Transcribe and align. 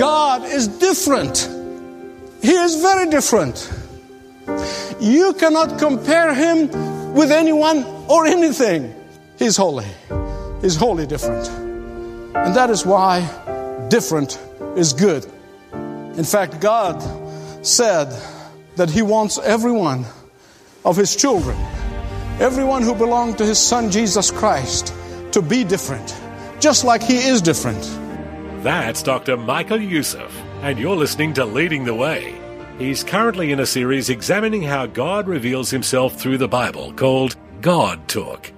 God 0.00 0.46
is 0.46 0.66
different. 0.66 1.36
He 2.40 2.52
is 2.52 2.80
very 2.80 3.10
different. 3.10 3.70
You 4.98 5.34
cannot 5.34 5.78
compare 5.78 6.32
him 6.32 7.12
with 7.12 7.30
anyone 7.30 7.84
or 8.08 8.24
anything. 8.24 8.94
He's 9.38 9.58
holy. 9.58 9.84
He's 10.62 10.76
wholly 10.76 11.06
different. 11.06 11.46
And 12.34 12.56
that 12.56 12.70
is 12.70 12.86
why 12.86 13.20
different 13.90 14.40
is 14.74 14.94
good. 14.94 15.26
In 15.74 16.24
fact, 16.24 16.62
God 16.62 16.96
said 17.62 18.08
that 18.76 18.88
He 18.88 19.02
wants 19.02 19.38
everyone 19.38 20.06
of 20.82 20.96
His 20.96 21.14
children, 21.14 21.58
everyone 22.40 22.84
who 22.84 22.94
belong 22.94 23.34
to 23.36 23.44
His 23.44 23.58
Son 23.58 23.90
Jesus 23.90 24.30
Christ, 24.30 24.94
to 25.32 25.42
be 25.42 25.62
different, 25.62 26.16
just 26.58 26.84
like 26.84 27.02
He 27.02 27.18
is 27.18 27.42
different. 27.42 27.84
That's 28.62 29.02
Dr. 29.02 29.38
Michael 29.38 29.80
Youssef, 29.80 30.30
and 30.60 30.78
you're 30.78 30.94
listening 30.94 31.32
to 31.32 31.46
Leading 31.46 31.84
the 31.84 31.94
Way. 31.94 32.38
He's 32.78 33.02
currently 33.02 33.52
in 33.52 33.60
a 33.60 33.64
series 33.64 34.10
examining 34.10 34.60
how 34.60 34.84
God 34.84 35.26
reveals 35.26 35.70
himself 35.70 36.20
through 36.20 36.36
the 36.36 36.46
Bible 36.46 36.92
called 36.92 37.36
God 37.62 38.06
Talk. 38.06 38.52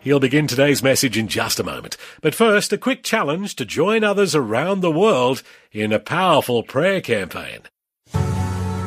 He'll 0.00 0.18
begin 0.18 0.48
today's 0.48 0.82
message 0.82 1.16
in 1.16 1.28
just 1.28 1.60
a 1.60 1.64
moment. 1.64 1.96
But 2.22 2.34
first, 2.34 2.72
a 2.72 2.78
quick 2.78 3.04
challenge 3.04 3.54
to 3.56 3.64
join 3.64 4.02
others 4.02 4.34
around 4.34 4.80
the 4.80 4.90
world 4.90 5.44
in 5.70 5.92
a 5.92 6.00
powerful 6.00 6.64
prayer 6.64 7.00
campaign. 7.00 7.60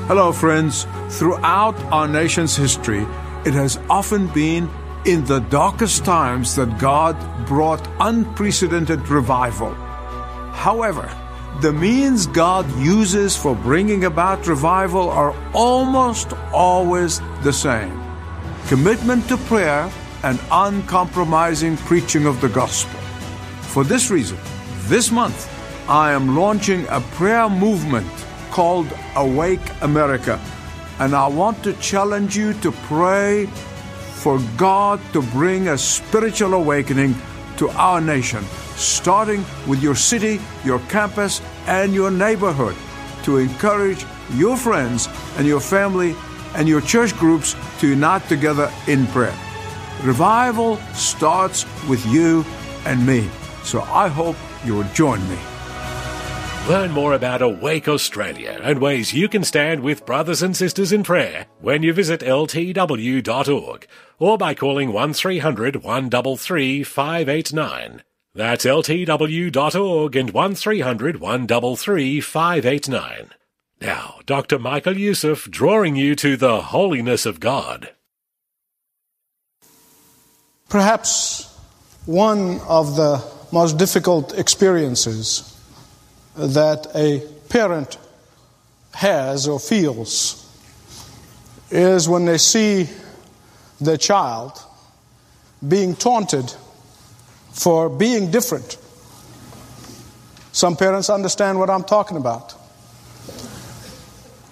Hello, 0.08 0.34
friends. 0.34 0.86
Throughout 1.08 1.82
our 1.86 2.08
nation's 2.10 2.58
history, 2.58 3.08
it 3.46 3.54
has 3.54 3.80
often 3.90 4.28
been 4.34 4.70
in 5.06 5.24
the 5.24 5.40
darkest 5.40 6.04
times 6.04 6.54
that 6.58 6.80
God 6.80 7.16
brought 7.48 7.88
unprecedented 8.02 9.08
revival. 9.08 9.74
However, 10.54 11.10
the 11.62 11.74
means 11.74 12.26
God 12.28 12.66
uses 12.78 13.36
for 13.36 13.56
bringing 13.56 14.06
about 14.06 14.48
revival 14.48 15.10
are 15.10 15.36
almost 15.54 16.34
always 16.54 17.20
the 17.44 17.52
same 17.52 18.02
commitment 18.68 19.28
to 19.28 19.36
prayer 19.36 19.92
and 20.24 20.40
uncompromising 20.52 21.76
preaching 21.78 22.26
of 22.26 22.40
the 22.40 22.50
gospel. 22.50 23.00
For 23.62 23.84
this 23.84 24.12
reason, 24.12 24.38
this 24.88 25.12
month, 25.12 25.50
I 25.90 26.12
am 26.12 26.36
launching 26.36 26.86
a 26.90 27.02
prayer 27.18 27.50
movement 27.50 28.08
called 28.52 28.88
Awake 29.16 29.68
America, 29.82 30.40
and 31.00 31.16
I 31.16 31.28
want 31.28 31.64
to 31.64 31.74
challenge 31.74 32.38
you 32.38 32.54
to 32.62 32.72
pray 32.72 33.48
for 34.22 34.40
God 34.56 35.00
to 35.14 35.22
bring 35.22 35.70
a 35.70 35.78
spiritual 35.78 36.54
awakening 36.54 37.16
to 37.60 37.70
our 37.72 38.02
nation 38.02 38.44
starting 38.76 39.44
with 39.68 39.84
your 39.84 39.96
city, 39.96 40.40
your 40.64 40.80
campus, 40.88 41.42
and 41.68 41.94
your 41.94 42.10
neighborhood 42.10 42.76
to 43.24 43.38
encourage 43.38 44.06
your 44.34 44.56
friends 44.56 45.10
and 45.38 45.46
your 45.46 45.60
family 45.60 46.16
and 46.56 46.68
your 46.68 46.82
church 46.82 47.14
groups 47.18 47.56
to 47.80 47.88
unite 47.88 48.26
together 48.30 48.72
in 48.88 49.06
prayer. 49.08 49.38
Revival 50.04 50.78
starts 50.94 51.66
with 51.90 52.04
you 52.06 52.46
and 52.86 53.06
me, 53.06 53.30
so 53.64 53.82
I 53.82 54.08
hope 54.08 54.38
you'll 54.64 54.88
join 54.94 55.20
me. 55.30 55.49
Learn 56.70 56.92
more 56.92 57.14
about 57.14 57.42
Awake 57.42 57.88
Australia 57.88 58.60
and 58.62 58.78
ways 58.78 59.12
you 59.12 59.28
can 59.28 59.44
stand 59.44 59.82
with 59.82 60.06
brothers 60.06 60.44
and 60.44 60.56
sisters 60.56 60.92
in 60.92 61.02
prayer 61.02 61.48
when 61.60 61.82
you 61.82 61.92
visit 61.94 62.20
ltw.org 62.20 63.88
or 64.20 64.38
by 64.38 64.54
calling 64.54 64.94
1300 64.94 65.78
133 65.78 66.84
589. 66.84 68.04
That's 68.36 68.66
ltw.org 68.66 70.16
and 70.16 70.30
1300 70.30 71.20
133 71.20 72.22
589. 72.22 73.30
Now, 73.82 74.20
Dr. 74.28 74.60
Michael 74.60 74.96
Youssef 74.96 75.50
drawing 75.50 75.96
you 75.96 76.16
to 76.18 76.38
the 76.38 76.62
holiness 76.62 77.26
of 77.26 77.40
God. 77.40 77.90
Perhaps 80.70 81.52
one 82.06 82.60
of 82.68 82.96
the 82.96 83.26
most 83.52 83.80
difficult 83.80 84.38
experiences 84.38 85.56
that 86.40 86.88
a 86.96 87.20
parent 87.50 87.98
has 88.94 89.48
or 89.48 89.60
feels 89.60 90.46
is 91.72 92.08
when 92.10 92.26
they 92.26 92.38
see 92.38 92.88
their 93.80 93.98
child 93.98 94.62
being 95.68 95.96
taunted 95.96 96.54
for 97.52 97.90
being 97.90 98.32
different. 98.32 98.78
Some 100.52 100.76
parents 100.76 101.10
understand 101.10 101.60
what 101.60 101.70
I'm 101.70 101.84
talking 101.84 102.18
about. 102.18 102.56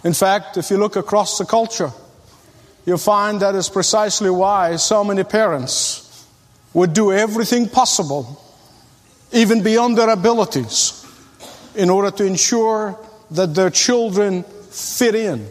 In 0.03 0.13
fact, 0.13 0.57
if 0.57 0.69
you 0.69 0.77
look 0.77 0.95
across 0.95 1.37
the 1.37 1.45
culture, 1.45 1.91
you'll 2.85 2.97
find 2.97 3.41
that 3.41 3.55
is 3.55 3.69
precisely 3.69 4.29
why 4.29 4.75
so 4.75 5.03
many 5.03 5.23
parents 5.23 6.25
would 6.73 6.93
do 6.93 7.11
everything 7.11 7.67
possible, 7.67 8.41
even 9.31 9.63
beyond 9.63 9.97
their 9.97 10.09
abilities, 10.09 11.06
in 11.77 11.89
order 11.89 12.11
to 12.11 12.25
ensure 12.25 12.97
that 13.31 13.53
their 13.53 13.69
children 13.69 14.43
fit 14.43 15.15
in. 15.15 15.47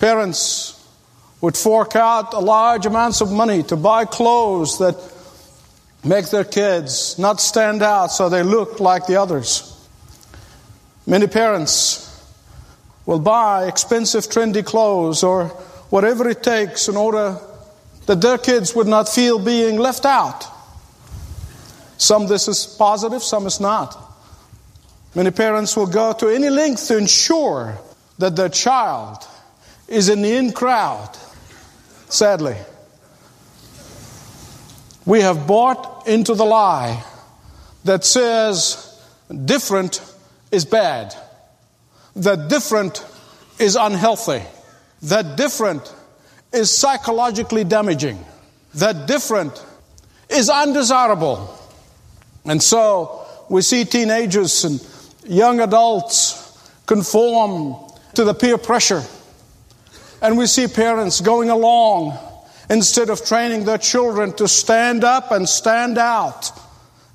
Parents 0.00 0.74
would 1.40 1.56
fork 1.56 1.94
out 1.94 2.42
large 2.42 2.86
amounts 2.86 3.20
of 3.20 3.30
money 3.30 3.62
to 3.64 3.76
buy 3.76 4.04
clothes 4.04 4.78
that 4.78 4.96
make 6.04 6.30
their 6.30 6.44
kids 6.44 7.18
not 7.18 7.40
stand 7.40 7.82
out 7.82 8.08
so 8.08 8.28
they 8.28 8.42
look 8.42 8.80
like 8.80 9.06
the 9.06 9.16
others. 9.16 9.74
Many 11.06 11.26
parents 11.26 12.04
will 13.06 13.20
buy 13.20 13.66
expensive, 13.66 14.24
trendy 14.24 14.64
clothes 14.64 15.22
or 15.22 15.46
whatever 15.90 16.28
it 16.28 16.42
takes 16.42 16.88
in 16.88 16.96
order 16.96 17.38
that 18.06 18.20
their 18.20 18.38
kids 18.38 18.74
would 18.74 18.86
not 18.86 19.08
feel 19.08 19.38
being 19.38 19.78
left 19.78 20.04
out. 20.04 20.44
Some 21.98 22.26
this 22.26 22.48
is 22.48 22.66
positive, 22.66 23.22
some 23.22 23.46
is 23.46 23.60
not. 23.60 24.07
Many 25.18 25.32
parents 25.32 25.76
will 25.76 25.88
go 25.88 26.12
to 26.12 26.28
any 26.28 26.48
length 26.48 26.86
to 26.86 26.96
ensure 26.96 27.76
that 28.18 28.36
their 28.36 28.48
child 28.48 29.26
is 29.88 30.08
in 30.08 30.22
the 30.22 30.36
in 30.36 30.52
crowd. 30.52 31.10
Sadly, 32.08 32.54
we 35.04 35.20
have 35.22 35.44
bought 35.44 36.06
into 36.06 36.36
the 36.36 36.44
lie 36.44 37.02
that 37.82 38.04
says 38.04 38.96
different 39.44 40.00
is 40.52 40.64
bad, 40.64 41.12
that 42.14 42.48
different 42.48 43.04
is 43.58 43.74
unhealthy, 43.74 44.44
that 45.02 45.36
different 45.36 45.92
is 46.52 46.70
psychologically 46.70 47.64
damaging, 47.64 48.24
that 48.74 49.08
different 49.08 49.64
is 50.30 50.48
undesirable. 50.48 51.58
And 52.44 52.62
so 52.62 53.26
we 53.48 53.62
see 53.62 53.84
teenagers 53.84 54.64
and 54.64 54.80
young 55.28 55.60
adults 55.60 56.44
conform 56.86 57.76
to 58.14 58.24
the 58.24 58.34
peer 58.34 58.58
pressure. 58.58 59.02
And 60.20 60.36
we 60.36 60.46
see 60.46 60.66
parents 60.66 61.20
going 61.20 61.50
along 61.50 62.18
instead 62.68 63.10
of 63.10 63.24
training 63.24 63.64
their 63.64 63.78
children 63.78 64.32
to 64.34 64.48
stand 64.48 65.04
up 65.04 65.30
and 65.30 65.48
stand 65.48 65.98
out 65.98 66.50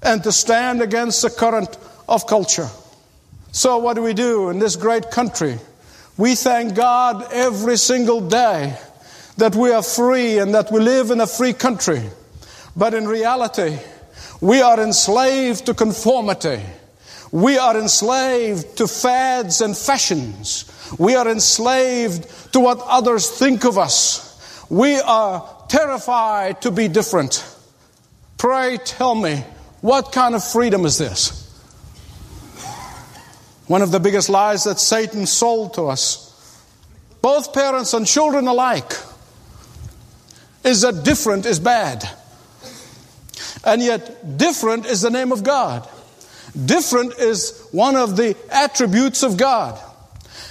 and 0.02 0.24
to 0.24 0.32
stand 0.32 0.82
against 0.82 1.22
the 1.22 1.30
current 1.30 1.78
of 2.08 2.28
culture. 2.28 2.70
So, 3.52 3.78
what 3.78 3.96
do 3.96 4.02
we 4.02 4.14
do 4.14 4.50
in 4.50 4.60
this 4.60 4.76
great 4.76 5.12
country? 5.12 5.60
We 6.18 6.36
thank 6.36 6.76
God 6.76 7.32
every 7.32 7.78
single 7.78 8.22
day 8.22 8.78
that 9.38 9.56
we 9.56 9.72
are 9.72 9.84
free 9.84 10.38
and 10.38 10.54
that 10.54 10.72
we 10.72 10.80
live 10.80 11.12
in 11.12 11.22
a 11.22 11.28
free 11.28 11.54
country. 11.54 12.02
But 12.76 12.94
in 12.94 13.08
reality, 13.08 13.78
we 14.42 14.62
are 14.62 14.80
enslaved 14.80 15.66
to 15.68 15.74
conformity. 15.74 16.62
We 17.34 17.58
are 17.58 17.76
enslaved 17.76 18.78
to 18.78 18.88
fads 18.88 19.62
and 19.62 19.76
fashions. 19.76 20.72
We 21.00 21.16
are 21.16 21.28
enslaved 21.28 22.54
to 22.54 22.60
what 22.60 22.80
others 22.86 23.28
think 23.28 23.66
of 23.66 23.80
us. 23.80 24.30
We 24.70 25.00
are 25.00 25.66
terrified 25.68 26.62
to 26.62 26.70
be 26.70 26.88
different. 26.88 27.44
Pray 28.38 28.78
tell 28.78 29.16
me, 29.16 29.44
What 29.82 30.12
kind 30.12 30.36
of 30.36 30.44
freedom 30.44 30.86
is 30.86 31.00
this? 31.00 31.40
One 33.66 33.82
of 33.82 33.90
the 33.90 34.00
biggest 34.00 34.30
lies 34.30 34.66
that 34.66 34.80
Satan 34.80 35.26
sold 35.26 35.74
to 35.74 35.88
us, 35.88 36.30
both 37.24 37.52
parents 37.52 37.96
and 37.96 38.06
children 38.06 38.48
alike, 38.48 38.94
is 40.64 40.82
that 40.82 41.04
different 41.04 41.48
is 41.48 41.60
bad. 41.60 42.08
And 43.66 43.82
yet, 43.82 44.38
different 44.38 44.86
is 44.86 45.02
the 45.02 45.10
name 45.10 45.32
of 45.32 45.44
God. 45.44 45.90
Different 46.54 47.18
is 47.20 47.68
one 47.72 47.96
of 47.96 48.16
the 48.16 48.36
attributes 48.52 49.24
of 49.24 49.38
God. 49.38 49.80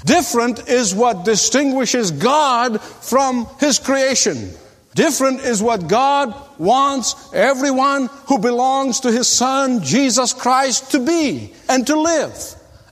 Different 0.04 0.68
is 0.68 0.94
what 0.94 1.24
distinguishes 1.24 2.10
God 2.10 2.80
from 2.80 3.46
His 3.60 3.78
creation. 3.78 4.50
Different 4.94 5.40
is 5.40 5.62
what 5.62 5.88
God 5.88 6.34
wants 6.58 7.32
everyone 7.32 8.08
who 8.26 8.38
belongs 8.38 9.00
to 9.00 9.12
His 9.12 9.28
Son, 9.28 9.82
Jesus 9.82 10.32
Christ, 10.32 10.90
to 10.90 11.00
be 11.00 11.54
and 11.68 11.86
to 11.86 11.98
live 11.98 12.36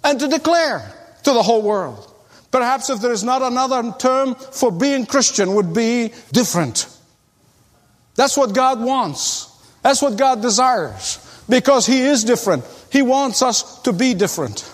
and 0.05 0.19
to 0.21 0.29
declare 0.29 0.95
to 1.25 1.33
the 1.33 1.43
whole 1.43 1.63
world. 1.63 2.07
Perhaps 2.51 2.91
if 2.91 3.01
there 3.01 3.13
is 3.13 3.23
not 3.23 3.43
another 3.43 3.95
term 3.99 4.35
for 4.35 4.73
being 4.73 5.05
Christian 5.05 5.55
would 5.55 5.75
be 5.75 6.13
different. 6.33 6.87
That's 8.15 8.37
what 8.37 8.55
God 8.55 8.81
wants. 8.81 9.47
That's 9.83 10.03
what 10.03 10.17
God 10.17 10.43
desires 10.43 11.19
because 11.49 11.87
He 11.87 12.01
is 12.01 12.25
different. 12.25 12.65
He 12.91 13.03
wants 13.03 13.43
us 13.43 13.81
to 13.83 13.93
be 13.93 14.15
different. 14.15 14.71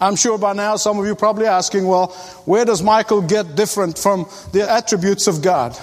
I'm 0.00 0.16
sure 0.16 0.38
by 0.38 0.54
now 0.54 0.76
some 0.76 0.98
of 0.98 1.06
you 1.06 1.14
probably 1.14 1.46
asking, 1.46 1.86
well, 1.86 2.08
where 2.46 2.64
does 2.64 2.82
Michael 2.82 3.20
get 3.20 3.54
different 3.54 3.98
from 3.98 4.26
the 4.52 4.68
attributes 4.68 5.26
of 5.26 5.42
God? 5.42 5.78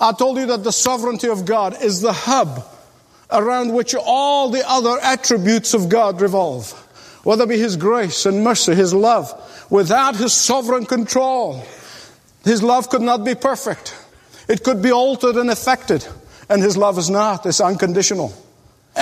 I 0.00 0.12
told 0.12 0.38
you 0.38 0.46
that 0.46 0.64
the 0.64 0.72
sovereignty 0.72 1.28
of 1.28 1.44
God 1.44 1.80
is 1.82 2.00
the 2.00 2.12
hub 2.12 2.66
around 3.30 3.72
which 3.72 3.94
all 3.94 4.50
the 4.50 4.68
other 4.68 4.98
attributes 5.00 5.72
of 5.72 5.88
God 5.88 6.20
revolve. 6.20 6.72
Whether 7.22 7.44
it 7.44 7.50
be 7.50 7.58
His 7.58 7.76
grace 7.76 8.26
and 8.26 8.42
mercy, 8.42 8.74
His 8.74 8.92
love. 8.92 9.32
Without 9.70 10.16
His 10.16 10.32
sovereign 10.32 10.84
control, 10.84 11.64
His 12.44 12.62
love 12.62 12.90
could 12.90 13.02
not 13.02 13.24
be 13.24 13.36
perfect. 13.36 13.96
It 14.48 14.64
could 14.64 14.82
be 14.82 14.90
altered 14.90 15.36
and 15.36 15.50
affected. 15.50 16.06
And 16.50 16.60
His 16.60 16.76
love 16.76 16.98
is 16.98 17.08
not, 17.08 17.46
it's 17.46 17.60
unconditional. 17.60 18.34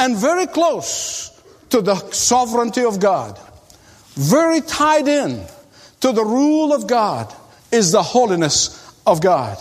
And 0.00 0.17
very 0.17 0.47
close 0.47 1.31
to 1.69 1.82
the 1.82 1.94
sovereignty 2.11 2.85
of 2.85 2.99
God 2.99 3.38
very 4.14 4.61
tied 4.61 5.08
in 5.08 5.44
to 6.00 6.12
the 6.12 6.25
rule 6.25 6.73
of 6.73 6.87
God 6.87 7.32
is 7.70 7.93
the 7.93 8.02
holiness 8.02 8.76
of 9.06 9.20
God. 9.20 9.58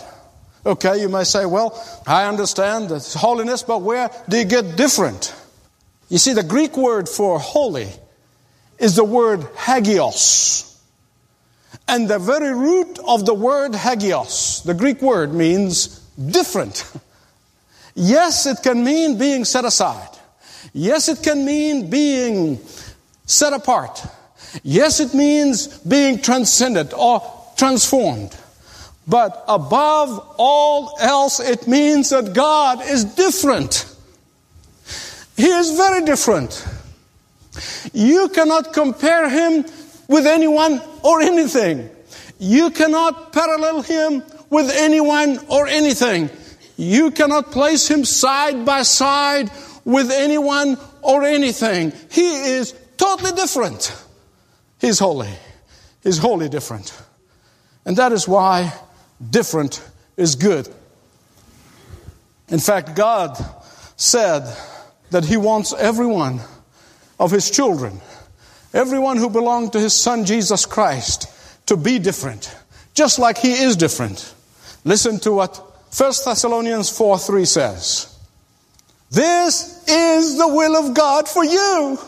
Okay, 0.66 1.00
you 1.00 1.08
may 1.08 1.24
say, 1.24 1.46
well, 1.46 1.72
I 2.06 2.26
understand 2.26 2.90
the 2.90 2.98
holiness, 3.18 3.62
but 3.62 3.80
where 3.80 4.10
do 4.28 4.36
you 4.36 4.44
get 4.44 4.76
different? 4.76 5.34
You 6.08 6.18
see, 6.18 6.32
the 6.32 6.42
Greek 6.42 6.76
word 6.76 7.08
for 7.08 7.38
holy 7.38 7.88
is 8.78 8.96
the 8.96 9.04
word 9.04 9.40
hagios. 9.56 10.66
And 11.88 12.08
the 12.08 12.18
very 12.18 12.52
root 12.54 12.98
of 13.06 13.24
the 13.24 13.34
word 13.34 13.74
hagios, 13.74 14.62
the 14.64 14.74
Greek 14.74 15.00
word, 15.00 15.32
means 15.32 16.00
different. 16.14 16.90
Yes, 17.96 18.46
it 18.46 18.62
can 18.62 18.84
mean 18.84 19.18
being 19.18 19.44
set 19.44 19.64
aside. 19.64 20.19
Yes, 20.72 21.08
it 21.08 21.22
can 21.22 21.44
mean 21.44 21.90
being 21.90 22.58
set 23.26 23.52
apart. 23.52 24.04
Yes, 24.62 25.00
it 25.00 25.14
means 25.14 25.78
being 25.78 26.20
transcended 26.20 26.92
or 26.94 27.22
transformed. 27.56 28.36
But 29.06 29.44
above 29.48 30.34
all 30.38 30.96
else, 31.00 31.40
it 31.40 31.66
means 31.66 32.10
that 32.10 32.32
God 32.32 32.82
is 32.82 33.04
different. 33.04 33.86
He 35.36 35.46
is 35.46 35.76
very 35.76 36.04
different. 36.04 36.66
You 37.92 38.28
cannot 38.28 38.72
compare 38.72 39.28
him 39.28 39.64
with 40.06 40.26
anyone 40.26 40.80
or 41.02 41.22
anything. 41.22 41.90
You 42.38 42.70
cannot 42.70 43.32
parallel 43.32 43.82
him 43.82 44.22
with 44.48 44.70
anyone 44.70 45.38
or 45.48 45.66
anything. 45.66 46.30
You 46.76 47.10
cannot 47.10 47.52
place 47.52 47.88
him 47.88 48.04
side 48.04 48.64
by 48.64 48.82
side 48.82 49.50
with 49.84 50.10
anyone 50.10 50.78
or 51.02 51.24
anything. 51.24 51.92
He 52.10 52.54
is 52.54 52.74
totally 52.96 53.32
different. 53.32 53.94
He's 54.80 54.98
holy. 54.98 55.30
He's 56.02 56.18
wholly 56.18 56.48
different. 56.48 56.96
And 57.84 57.96
that 57.96 58.12
is 58.12 58.26
why 58.26 58.72
different 59.30 59.82
is 60.16 60.34
good. 60.34 60.68
In 62.48 62.58
fact, 62.58 62.94
God 62.94 63.38
said 63.96 64.42
that 65.10 65.24
He 65.24 65.36
wants 65.36 65.72
everyone 65.72 66.40
of 67.18 67.30
His 67.30 67.50
children, 67.50 68.00
everyone 68.74 69.16
who 69.16 69.30
belonged 69.30 69.72
to 69.72 69.80
His 69.80 69.94
Son 69.94 70.24
Jesus 70.24 70.66
Christ, 70.66 71.28
to 71.66 71.76
be 71.76 71.98
different, 71.98 72.54
just 72.94 73.18
like 73.18 73.38
He 73.38 73.52
is 73.52 73.76
different. 73.76 74.34
Listen 74.84 75.20
to 75.20 75.32
what 75.32 75.56
1 75.96 76.12
Thessalonians 76.24 76.90
4 76.90 77.18
3 77.18 77.44
says. 77.44 78.09
This 79.10 79.84
is 79.88 80.38
the 80.38 80.46
will 80.46 80.76
of 80.76 80.94
God 80.94 81.28
for 81.28 81.44
you. 81.44 81.98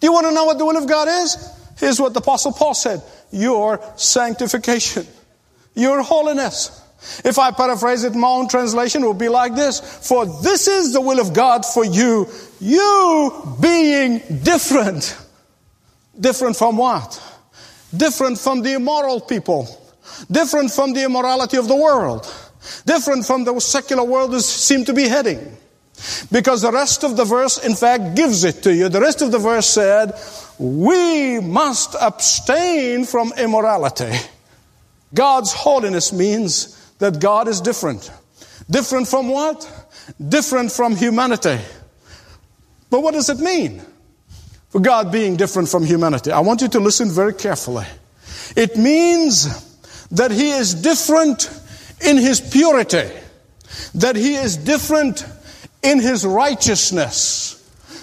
Do 0.00 0.06
you 0.06 0.12
want 0.12 0.26
to 0.26 0.34
know 0.34 0.44
what 0.44 0.58
the 0.58 0.66
will 0.66 0.76
of 0.76 0.86
God 0.86 1.08
is? 1.08 1.36
Here's 1.78 2.00
what 2.00 2.12
the 2.12 2.20
Apostle 2.20 2.52
Paul 2.52 2.74
said 2.74 3.02
Your 3.30 3.80
sanctification, 3.96 5.06
your 5.74 6.02
holiness. 6.02 6.84
If 7.24 7.38
I 7.38 7.52
paraphrase 7.52 8.02
it 8.02 8.14
my 8.14 8.26
own 8.26 8.48
translation, 8.48 9.02
will 9.02 9.14
be 9.14 9.28
like 9.28 9.54
this 9.54 9.80
For 10.06 10.26
this 10.42 10.66
is 10.66 10.92
the 10.92 11.00
will 11.00 11.20
of 11.20 11.32
God 11.32 11.64
for 11.64 11.84
you, 11.84 12.28
you 12.60 13.56
being 13.60 14.18
different. 14.42 15.16
Different 16.18 16.56
from 16.56 16.76
what? 16.76 17.22
Different 17.96 18.38
from 18.38 18.62
the 18.62 18.74
immoral 18.74 19.20
people. 19.20 19.68
Different 20.30 20.72
from 20.72 20.92
the 20.92 21.04
immorality 21.04 21.56
of 21.56 21.68
the 21.68 21.76
world. 21.76 22.26
Different 22.84 23.24
from 23.24 23.44
the 23.44 23.58
secular 23.60 24.02
world 24.02 24.34
is 24.34 24.44
seem 24.44 24.84
to 24.86 24.92
be 24.92 25.08
heading. 25.08 25.56
Because 26.30 26.62
the 26.62 26.72
rest 26.72 27.04
of 27.04 27.16
the 27.16 27.24
verse, 27.24 27.58
in 27.64 27.74
fact, 27.74 28.14
gives 28.14 28.44
it 28.44 28.62
to 28.62 28.74
you. 28.74 28.88
The 28.88 29.00
rest 29.00 29.22
of 29.22 29.32
the 29.32 29.38
verse 29.38 29.66
said, 29.66 30.12
we 30.58 31.40
must 31.40 31.96
abstain 32.00 33.04
from 33.04 33.32
immorality. 33.36 34.12
God's 35.14 35.52
holiness 35.52 36.12
means 36.12 36.74
that 36.98 37.20
God 37.20 37.48
is 37.48 37.60
different. 37.60 38.10
Different 38.70 39.08
from 39.08 39.28
what? 39.28 39.68
Different 40.28 40.72
from 40.72 40.96
humanity. 40.96 41.58
But 42.90 43.02
what 43.02 43.14
does 43.14 43.28
it 43.28 43.38
mean? 43.38 43.82
For 44.70 44.80
God 44.80 45.10
being 45.10 45.36
different 45.36 45.68
from 45.68 45.84
humanity. 45.84 46.30
I 46.30 46.40
want 46.40 46.60
you 46.60 46.68
to 46.68 46.80
listen 46.80 47.10
very 47.10 47.34
carefully. 47.34 47.86
It 48.56 48.76
means 48.76 49.46
that 50.10 50.30
He 50.30 50.50
is 50.50 50.74
different 50.74 51.50
in 52.04 52.16
His 52.16 52.40
purity, 52.40 53.10
that 53.94 54.16
He 54.16 54.34
is 54.34 54.56
different 54.56 55.24
in 55.82 56.00
His 56.00 56.24
righteousness, 56.24 57.54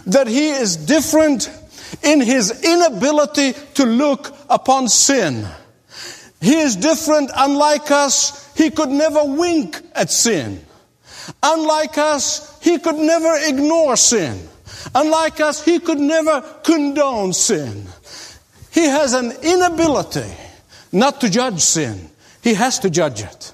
that 0.05 0.27
He 0.27 0.49
is 0.49 0.75
different 0.75 1.49
in 2.03 2.21
his 2.21 2.63
inability 2.63 3.53
to 3.75 3.85
look 3.85 4.35
upon 4.49 4.87
sin. 4.87 5.45
He 6.41 6.55
is 6.55 6.75
different, 6.75 7.31
unlike 7.35 7.91
us, 7.91 8.53
he 8.55 8.69
could 8.69 8.89
never 8.89 9.23
wink 9.23 9.81
at 9.93 10.11
sin. 10.11 10.63
Unlike 11.41 11.97
us, 11.97 12.61
he 12.61 12.77
could 12.77 12.97
never 12.97 13.35
ignore 13.47 13.95
sin. 13.97 14.47
Unlike 14.93 15.41
us, 15.41 15.65
he 15.65 15.79
could 15.79 15.99
never 15.99 16.41
condone 16.63 17.33
sin. 17.33 17.85
He 18.71 18.85
has 18.85 19.13
an 19.13 19.31
inability 19.41 20.29
not 20.91 21.21
to 21.21 21.29
judge 21.29 21.61
sin. 21.61 22.11
He 22.43 22.53
has 22.53 22.79
to 22.79 22.89
judge 22.89 23.21
it. 23.21 23.53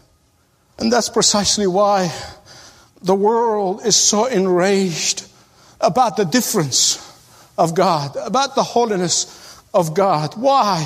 And 0.79 0.91
that's 0.91 1.09
precisely 1.09 1.67
why 1.67 2.11
the 3.01 3.15
world 3.15 3.86
is 3.86 3.96
so 3.96 4.25
enraged 4.25 5.27
about 5.79 6.17
the 6.17 6.25
difference 6.25 7.08
of 7.58 7.75
God, 7.75 8.15
about 8.15 8.55
the 8.55 8.63
holiness 8.63 9.62
of 9.74 9.93
God. 9.93 10.36
Why? 10.36 10.86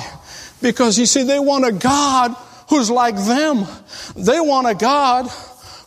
Because 0.62 0.98
you 0.98 1.06
see, 1.06 1.22
they 1.22 1.38
want 1.38 1.66
a 1.66 1.72
God 1.72 2.34
who's 2.68 2.90
like 2.90 3.16
them. 3.16 3.66
They 4.16 4.40
want 4.40 4.66
a 4.66 4.74
God 4.74 5.28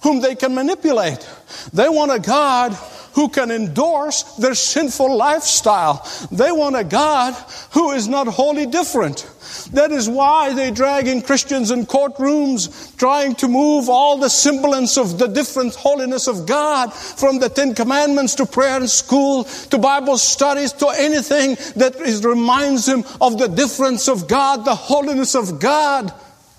whom 0.03 0.21
they 0.21 0.35
can 0.35 0.55
manipulate. 0.55 1.27
They 1.73 1.89
want 1.89 2.11
a 2.11 2.19
God 2.19 2.73
who 3.13 3.29
can 3.29 3.51
endorse 3.51 4.23
their 4.35 4.53
sinful 4.53 5.15
lifestyle. 5.15 6.07
They 6.31 6.51
want 6.51 6.75
a 6.75 6.83
God 6.83 7.33
who 7.71 7.91
is 7.91 8.07
not 8.07 8.27
wholly 8.27 8.65
different. 8.65 9.29
That 9.71 9.91
is 9.91 10.09
why 10.09 10.53
they 10.53 10.71
drag 10.71 11.07
in 11.07 11.21
Christians 11.21 11.71
in 11.71 11.85
courtrooms 11.85 12.95
trying 12.97 13.35
to 13.35 13.47
move 13.47 13.89
all 13.89 14.17
the 14.17 14.29
semblance 14.29 14.97
of 14.97 15.17
the 15.17 15.27
different 15.27 15.75
holiness 15.75 16.27
of 16.27 16.45
God 16.45 16.93
from 16.93 17.39
the 17.39 17.49
Ten 17.49 17.75
Commandments 17.75 18.35
to 18.35 18.45
prayer 18.45 18.77
and 18.77 18.89
school 18.89 19.43
to 19.43 19.77
Bible 19.77 20.17
studies 20.17 20.73
to 20.73 20.87
anything 20.89 21.55
that 21.75 21.95
is, 21.95 22.23
reminds 22.23 22.85
them 22.85 23.03
of 23.21 23.37
the 23.37 23.47
difference 23.47 24.07
of 24.07 24.27
God, 24.27 24.65
the 24.65 24.75
holiness 24.75 25.35
of 25.35 25.59
God. 25.59 26.13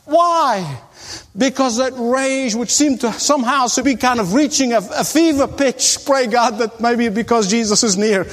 Why? 0.04 0.80
Because 1.36 1.76
that 1.78 1.92
rage, 1.96 2.54
which 2.54 2.70
seemed 2.70 3.00
to 3.02 3.12
somehow 3.12 3.66
to 3.68 3.82
be 3.82 3.96
kind 3.96 4.20
of 4.20 4.34
reaching 4.34 4.72
a, 4.72 4.78
a 4.78 5.04
fever 5.04 5.46
pitch, 5.46 5.98
pray 6.04 6.26
God 6.26 6.58
that 6.58 6.80
maybe 6.80 7.08
because 7.08 7.48
Jesus 7.48 7.82
is 7.82 7.96
near. 7.96 8.24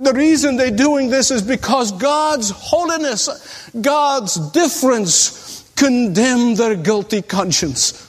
The 0.00 0.12
reason 0.14 0.56
they're 0.56 0.70
doing 0.70 1.08
this 1.08 1.30
is 1.30 1.42
because 1.42 1.92
God's 1.92 2.50
holiness, 2.50 3.70
God's 3.80 4.50
difference 4.50 5.70
condemn 5.76 6.54
their 6.54 6.76
guilty 6.76 7.22
conscience. 7.22 8.08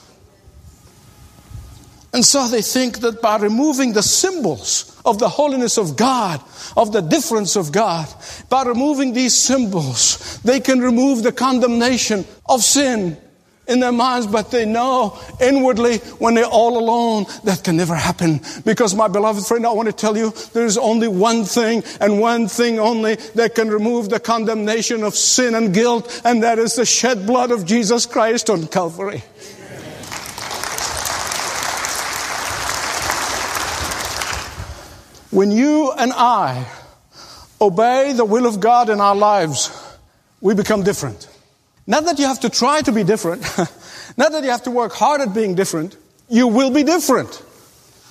And 2.14 2.24
so 2.24 2.46
they 2.46 2.62
think 2.62 3.00
that 3.00 3.20
by 3.20 3.38
removing 3.38 3.92
the 3.92 4.02
symbols 4.02 5.00
of 5.04 5.18
the 5.18 5.28
holiness 5.28 5.76
of 5.76 5.96
God, 5.96 6.40
of 6.76 6.92
the 6.92 7.00
difference 7.00 7.56
of 7.56 7.72
God, 7.72 8.06
by 8.48 8.62
removing 8.62 9.12
these 9.12 9.34
symbols, 9.34 10.38
they 10.44 10.60
can 10.60 10.78
remove 10.78 11.24
the 11.24 11.32
condemnation 11.32 12.24
of 12.46 12.62
sin 12.62 13.16
in 13.66 13.80
their 13.80 13.92
minds, 13.92 14.26
but 14.26 14.50
they 14.50 14.64
know 14.64 15.18
inwardly 15.40 15.98
when 16.18 16.34
they're 16.34 16.44
all 16.44 16.78
alone 16.78 17.26
that 17.44 17.64
can 17.64 17.76
never 17.76 17.94
happen. 17.94 18.40
Because 18.64 18.94
my 18.94 19.08
beloved 19.08 19.46
friend, 19.46 19.66
I 19.66 19.72
want 19.72 19.86
to 19.86 19.92
tell 19.92 20.16
you, 20.16 20.32
there's 20.52 20.76
only 20.76 21.08
one 21.08 21.44
thing 21.44 21.82
and 22.00 22.20
one 22.20 22.48
thing 22.48 22.78
only 22.78 23.16
that 23.34 23.54
can 23.54 23.68
remove 23.68 24.10
the 24.10 24.20
condemnation 24.20 25.02
of 25.02 25.14
sin 25.14 25.54
and 25.54 25.72
guilt, 25.72 26.20
and 26.24 26.42
that 26.42 26.58
is 26.58 26.76
the 26.76 26.84
shed 26.84 27.26
blood 27.26 27.50
of 27.50 27.64
Jesus 27.64 28.06
Christ 28.06 28.50
on 28.50 28.66
Calvary. 28.66 29.22
When 35.30 35.50
you 35.50 35.90
and 35.90 36.12
I 36.12 36.64
obey 37.60 38.12
the 38.12 38.24
will 38.24 38.46
of 38.46 38.60
God 38.60 38.88
in 38.88 39.00
our 39.00 39.16
lives, 39.16 39.70
we 40.40 40.54
become 40.54 40.84
different. 40.84 41.26
Not 41.86 42.04
that 42.04 42.18
you 42.18 42.26
have 42.26 42.40
to 42.40 42.50
try 42.50 42.80
to 42.82 42.92
be 42.92 43.04
different, 43.04 43.42
not 44.16 44.32
that 44.32 44.42
you 44.42 44.50
have 44.50 44.62
to 44.64 44.70
work 44.70 44.92
hard 44.92 45.20
at 45.20 45.34
being 45.34 45.54
different, 45.54 45.96
you 46.28 46.48
will 46.48 46.70
be 46.70 46.82
different. 46.82 47.34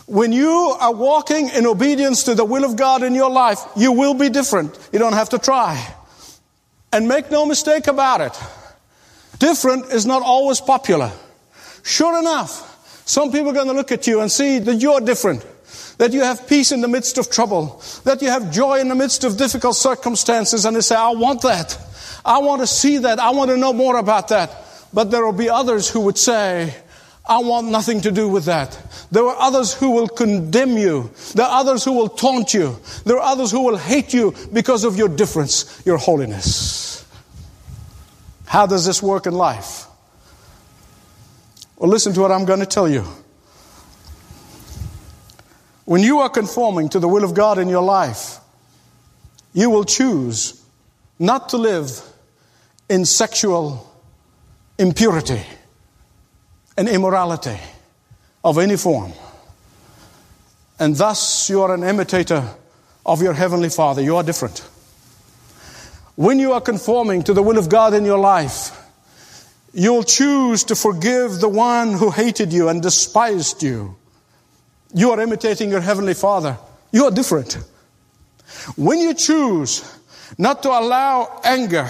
When 0.05 0.31
you 0.31 0.75
are 0.79 0.93
walking 0.93 1.49
in 1.49 1.65
obedience 1.65 2.23
to 2.23 2.35
the 2.35 2.45
will 2.45 2.65
of 2.65 2.75
God 2.75 3.03
in 3.03 3.15
your 3.15 3.31
life, 3.31 3.59
you 3.75 3.91
will 3.93 4.13
be 4.13 4.29
different. 4.29 4.77
You 4.91 4.99
don't 4.99 5.13
have 5.13 5.29
to 5.29 5.39
try. 5.39 5.81
And 6.91 7.07
make 7.07 7.31
no 7.31 7.45
mistake 7.45 7.87
about 7.87 8.21
it, 8.21 8.39
different 9.39 9.85
is 9.91 10.05
not 10.05 10.21
always 10.21 10.61
popular. 10.61 11.11
Sure 11.81 12.19
enough, 12.19 12.69
some 13.05 13.31
people 13.31 13.49
are 13.49 13.53
going 13.53 13.67
to 13.67 13.73
look 13.73 13.91
at 13.91 14.05
you 14.05 14.21
and 14.21 14.31
see 14.31 14.59
that 14.59 14.75
you're 14.75 15.01
different 15.01 15.43
that 15.97 16.13
you 16.13 16.21
have 16.21 16.47
peace 16.47 16.71
in 16.71 16.81
the 16.81 16.87
midst 16.87 17.17
of 17.17 17.29
trouble, 17.29 17.81
that 18.03 18.21
you 18.21 18.29
have 18.29 18.51
joy 18.51 18.79
in 18.79 18.89
the 18.89 18.95
midst 18.95 19.23
of 19.23 19.37
difficult 19.37 19.75
circumstances, 19.75 20.65
and 20.65 20.75
they 20.75 20.81
say, 20.81 20.95
I 20.95 21.11
want 21.11 21.41
that. 21.43 21.77
I 22.25 22.39
want 22.39 22.61
to 22.61 22.67
see 22.67 22.99
that. 22.99 23.19
I 23.19 23.31
want 23.31 23.51
to 23.51 23.57
know 23.57 23.73
more 23.73 23.97
about 23.97 24.29
that. 24.29 24.55
But 24.93 25.11
there 25.11 25.25
will 25.25 25.33
be 25.33 25.49
others 25.49 25.89
who 25.89 26.01
would 26.01 26.17
say, 26.17 26.73
I 27.25 27.39
want 27.39 27.69
nothing 27.69 28.01
to 28.01 28.11
do 28.11 28.27
with 28.27 28.45
that. 28.45 28.77
There 29.11 29.25
are 29.25 29.35
others 29.39 29.73
who 29.73 29.91
will 29.91 30.07
condemn 30.07 30.77
you. 30.77 31.11
There 31.33 31.45
are 31.45 31.61
others 31.61 31.83
who 31.83 31.93
will 31.93 32.09
taunt 32.09 32.53
you. 32.53 32.77
There 33.05 33.17
are 33.17 33.23
others 33.23 33.51
who 33.51 33.63
will 33.63 33.77
hate 33.77 34.13
you 34.13 34.35
because 34.51 34.83
of 34.83 34.97
your 34.97 35.07
difference, 35.07 35.81
your 35.85 35.97
holiness. 35.97 37.05
How 38.45 38.67
does 38.67 38.85
this 38.85 39.01
work 39.01 39.25
in 39.25 39.33
life? 39.33 39.85
Well, 41.77 41.89
listen 41.89 42.13
to 42.13 42.21
what 42.21 42.31
I'm 42.31 42.45
going 42.45 42.59
to 42.59 42.65
tell 42.65 42.87
you. 42.87 43.03
When 45.85 46.01
you 46.01 46.19
are 46.19 46.29
conforming 46.29 46.89
to 46.89 46.99
the 46.99 47.07
will 47.07 47.23
of 47.23 47.33
God 47.33 47.57
in 47.57 47.67
your 47.67 47.83
life, 47.83 48.37
you 49.53 49.69
will 49.69 49.83
choose 49.83 50.61
not 51.19 51.49
to 51.49 51.57
live 51.57 52.01
in 52.93 53.05
sexual 53.05 53.89
impurity 54.77 55.41
and 56.77 56.87
immorality 56.87 57.57
of 58.43 58.57
any 58.57 58.77
form. 58.77 59.13
And 60.79 60.95
thus 60.95 61.49
you 61.49 61.61
are 61.61 61.73
an 61.73 61.83
imitator 61.83 62.47
of 63.05 63.21
your 63.21 63.33
Heavenly 63.33 63.69
Father. 63.69 64.01
You 64.01 64.17
are 64.17 64.23
different. 64.23 64.59
When 66.15 66.39
you 66.39 66.53
are 66.53 66.61
conforming 66.61 67.23
to 67.23 67.33
the 67.33 67.41
will 67.41 67.57
of 67.57 67.69
God 67.69 67.93
in 67.93 68.05
your 68.05 68.19
life, 68.19 68.71
you'll 69.73 70.03
choose 70.03 70.63
to 70.65 70.75
forgive 70.75 71.39
the 71.39 71.49
one 71.49 71.93
who 71.93 72.11
hated 72.11 72.53
you 72.53 72.69
and 72.69 72.81
despised 72.81 73.63
you 73.63 73.95
you 74.93 75.09
are 75.09 75.19
imitating 75.19 75.71
your 75.71 75.81
Heavenly 75.81 76.13
Father. 76.13 76.57
You 76.91 77.05
are 77.05 77.11
different. 77.11 77.57
When 78.75 78.99
you 78.99 79.13
choose 79.15 79.83
not 80.37 80.61
to 80.63 80.69
allow 80.69 81.41
anger 81.43 81.89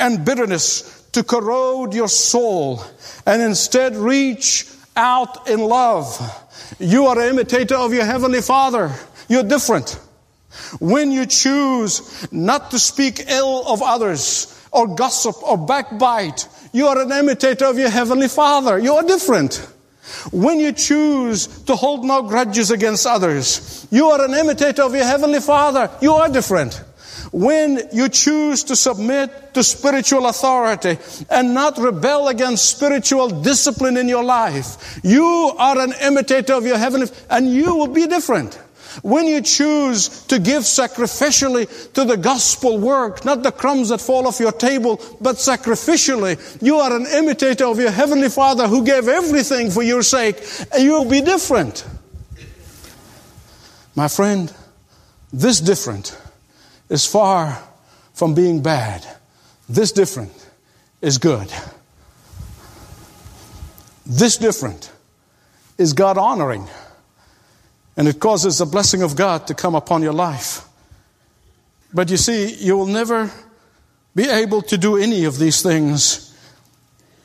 and 0.00 0.24
bitterness 0.24 1.08
to 1.12 1.22
corrode 1.22 1.94
your 1.94 2.08
soul 2.08 2.82
and 3.26 3.42
instead 3.42 3.96
reach 3.96 4.66
out 4.96 5.48
in 5.48 5.60
love, 5.60 6.18
you 6.78 7.06
are 7.06 7.18
an 7.18 7.28
imitator 7.28 7.76
of 7.76 7.92
your 7.92 8.04
Heavenly 8.04 8.40
Father. 8.40 8.92
You're 9.28 9.44
different. 9.44 10.00
When 10.80 11.12
you 11.12 11.26
choose 11.26 12.30
not 12.32 12.70
to 12.72 12.78
speak 12.78 13.24
ill 13.28 13.64
of 13.66 13.82
others 13.82 14.56
or 14.72 14.94
gossip 14.94 15.36
or 15.42 15.56
backbite, 15.56 16.48
you 16.72 16.86
are 16.86 17.00
an 17.00 17.12
imitator 17.12 17.66
of 17.66 17.78
your 17.78 17.90
Heavenly 17.90 18.28
Father. 18.28 18.78
You 18.78 18.94
are 18.94 19.02
different. 19.02 19.66
When 20.32 20.58
you 20.58 20.72
choose 20.72 21.46
to 21.64 21.76
hold 21.76 22.04
no 22.04 22.22
grudges 22.22 22.70
against 22.70 23.06
others, 23.06 23.86
you 23.90 24.06
are 24.06 24.24
an 24.24 24.34
imitator 24.34 24.82
of 24.82 24.94
your 24.94 25.04
Heavenly 25.04 25.40
Father. 25.40 25.90
You 26.00 26.14
are 26.14 26.28
different. 26.28 26.82
When 27.32 27.80
you 27.92 28.08
choose 28.08 28.64
to 28.64 28.76
submit 28.76 29.54
to 29.54 29.62
spiritual 29.62 30.26
authority 30.26 30.98
and 31.30 31.54
not 31.54 31.78
rebel 31.78 32.26
against 32.26 32.76
spiritual 32.76 33.28
discipline 33.28 33.96
in 33.96 34.08
your 34.08 34.24
life, 34.24 34.98
you 35.04 35.54
are 35.56 35.78
an 35.78 35.92
imitator 36.02 36.54
of 36.54 36.66
your 36.66 36.78
Heavenly, 36.78 37.06
and 37.28 37.48
you 37.48 37.76
will 37.76 37.86
be 37.86 38.08
different. 38.08 38.54
When 39.02 39.26
you 39.26 39.40
choose 39.42 40.24
to 40.26 40.40
give 40.40 40.64
sacrificially 40.64 41.92
to 41.92 42.04
the 42.04 42.16
gospel 42.16 42.78
work, 42.78 43.24
not 43.24 43.44
the 43.44 43.52
crumbs 43.52 43.90
that 43.90 44.00
fall 44.00 44.26
off 44.26 44.40
your 44.40 44.50
table, 44.50 45.00
but 45.20 45.36
sacrificially, 45.36 46.60
you 46.60 46.78
are 46.78 46.96
an 46.96 47.06
imitator 47.06 47.66
of 47.66 47.78
your 47.78 47.92
Heavenly 47.92 48.28
Father 48.28 48.66
who 48.66 48.84
gave 48.84 49.06
everything 49.06 49.70
for 49.70 49.84
your 49.84 50.02
sake, 50.02 50.42
and 50.74 50.82
you 50.82 50.92
will 50.92 51.08
be 51.08 51.20
different. 51.20 51.86
My 53.94 54.08
friend, 54.08 54.52
this 55.32 55.60
different 55.60 56.16
is 56.90 57.06
far 57.06 57.62
from 58.12 58.34
being 58.34 58.62
bad. 58.62 59.06
This 59.68 59.92
different 59.92 60.32
is 61.00 61.16
good. 61.16 61.50
This 64.04 64.36
different 64.36 64.92
is 65.78 65.94
God 65.94 66.18
honoring. 66.18 66.68
And 67.96 68.08
it 68.08 68.20
causes 68.20 68.58
the 68.58 68.66
blessing 68.66 69.02
of 69.02 69.16
God 69.16 69.46
to 69.46 69.54
come 69.54 69.74
upon 69.74 70.02
your 70.02 70.12
life. 70.12 70.66
But 71.94 72.10
you 72.10 72.16
see, 72.16 72.54
you 72.54 72.76
will 72.76 72.86
never 72.86 73.30
be 74.14 74.28
able 74.28 74.62
to 74.62 74.76
do 74.76 74.96
any 74.96 75.24
of 75.24 75.38
these 75.38 75.62
things 75.62 76.26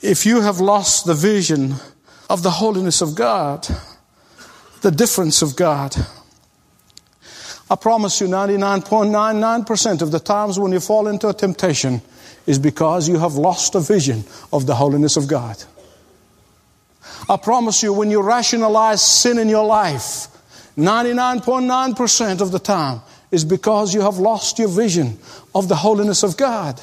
if 0.01 0.25
you 0.25 0.41
have 0.41 0.59
lost 0.59 1.05
the 1.05 1.13
vision 1.13 1.75
of 2.29 2.43
the 2.43 2.51
holiness 2.51 3.01
of 3.01 3.15
God, 3.15 3.67
the 4.81 4.91
difference 4.91 5.41
of 5.41 5.55
God. 5.55 5.95
I 7.69 7.75
promise 7.75 8.21
you 8.21 8.27
99.99% 8.27 10.01
of 10.01 10.11
the 10.11 10.19
times 10.19 10.59
when 10.59 10.71
you 10.71 10.79
fall 10.79 11.07
into 11.07 11.29
a 11.29 11.33
temptation 11.33 12.01
is 12.45 12.59
because 12.59 13.09
you 13.09 13.17
have 13.17 13.35
lost 13.35 13.73
a 13.73 13.79
vision 13.79 14.23
of 14.53 14.67
the 14.67 14.75
holiness 14.75 15.17
of 15.17 15.27
God. 15.27 15.63
I 17.27 17.37
promise 17.37 17.81
you 17.81 17.91
when 17.91 18.11
you 18.11 18.21
rationalize 18.21 19.01
sin 19.01 19.39
in 19.39 19.49
your 19.49 19.65
life, 19.65 20.27
99.9% 20.77 22.41
of 22.41 22.51
the 22.51 22.59
time 22.59 23.01
is 23.31 23.43
because 23.43 23.93
you 23.95 24.01
have 24.01 24.17
lost 24.17 24.59
your 24.59 24.67
vision 24.67 25.17
of 25.55 25.67
the 25.67 25.75
holiness 25.75 26.21
of 26.21 26.37
God. 26.37 26.79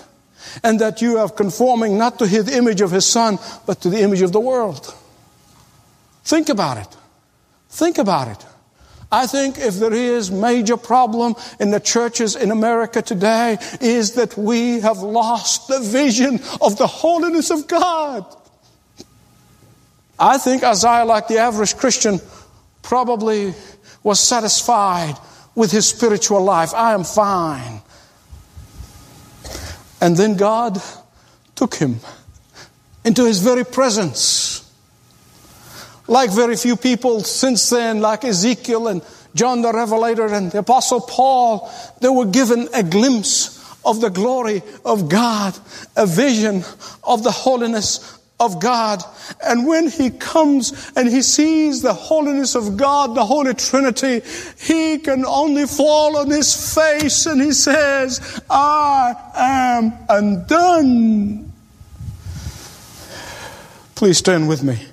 And 0.64 0.80
that 0.80 1.00
you 1.00 1.18
are 1.18 1.28
conforming 1.28 1.96
not 1.96 2.18
to 2.18 2.26
his 2.26 2.52
image 2.52 2.80
of 2.80 2.90
His 2.90 3.06
Son, 3.06 3.38
but 3.64 3.80
to 3.82 3.88
the 3.88 4.00
image 4.00 4.22
of 4.22 4.32
the 4.32 4.40
world. 4.40 4.92
Think 6.24 6.48
about 6.48 6.78
it. 6.78 6.96
Think 7.70 7.98
about 7.98 8.28
it. 8.28 8.44
I 9.12 9.26
think 9.26 9.58
if 9.58 9.74
there 9.74 9.92
is 9.92 10.30
major 10.30 10.78
problem 10.78 11.34
in 11.60 11.70
the 11.70 11.80
churches 11.80 12.34
in 12.34 12.50
America 12.50 13.02
today 13.02 13.58
is 13.78 14.12
that 14.12 14.38
we 14.38 14.80
have 14.80 14.98
lost 14.98 15.68
the 15.68 15.80
vision 15.80 16.40
of 16.62 16.78
the 16.78 16.86
holiness 16.86 17.50
of 17.50 17.68
God. 17.68 18.24
I 20.18 20.38
think 20.38 20.64
Isaiah, 20.64 21.04
like 21.04 21.28
the 21.28 21.38
average 21.38 21.76
Christian, 21.76 22.20
probably 22.80 23.52
was 24.02 24.18
satisfied 24.18 25.18
with 25.54 25.70
his 25.70 25.86
spiritual 25.86 26.42
life. 26.42 26.72
I 26.72 26.94
am 26.94 27.04
fine. 27.04 27.82
And 30.00 30.16
then 30.16 30.38
God 30.38 30.80
took 31.54 31.74
him 31.74 32.00
into 33.04 33.26
his 33.26 33.40
very 33.40 33.64
presence. 33.64 34.61
Like 36.12 36.30
very 36.30 36.56
few 36.56 36.76
people 36.76 37.20
since 37.24 37.70
then, 37.70 38.02
like 38.02 38.22
Ezekiel 38.22 38.88
and 38.88 39.00
John 39.34 39.62
the 39.62 39.72
Revelator 39.72 40.26
and 40.26 40.52
the 40.52 40.58
Apostle 40.58 41.00
Paul, 41.00 41.72
they 42.02 42.10
were 42.10 42.26
given 42.26 42.68
a 42.74 42.82
glimpse 42.82 43.58
of 43.82 44.02
the 44.02 44.10
glory 44.10 44.62
of 44.84 45.08
God, 45.08 45.58
a 45.96 46.04
vision 46.04 46.64
of 47.02 47.22
the 47.22 47.30
holiness 47.30 48.18
of 48.38 48.60
God. 48.60 49.02
And 49.42 49.66
when 49.66 49.88
he 49.88 50.10
comes 50.10 50.92
and 50.96 51.08
he 51.08 51.22
sees 51.22 51.80
the 51.80 51.94
holiness 51.94 52.54
of 52.56 52.76
God, 52.76 53.14
the 53.14 53.24
Holy 53.24 53.54
Trinity, 53.54 54.20
he 54.60 54.98
can 54.98 55.24
only 55.24 55.64
fall 55.64 56.18
on 56.18 56.28
his 56.28 56.74
face 56.74 57.24
and 57.24 57.40
he 57.40 57.52
says, 57.52 58.42
I 58.50 59.14
am 59.34 59.94
undone. 60.10 61.50
Please 63.94 64.18
stand 64.18 64.46
with 64.46 64.62
me 64.62 64.91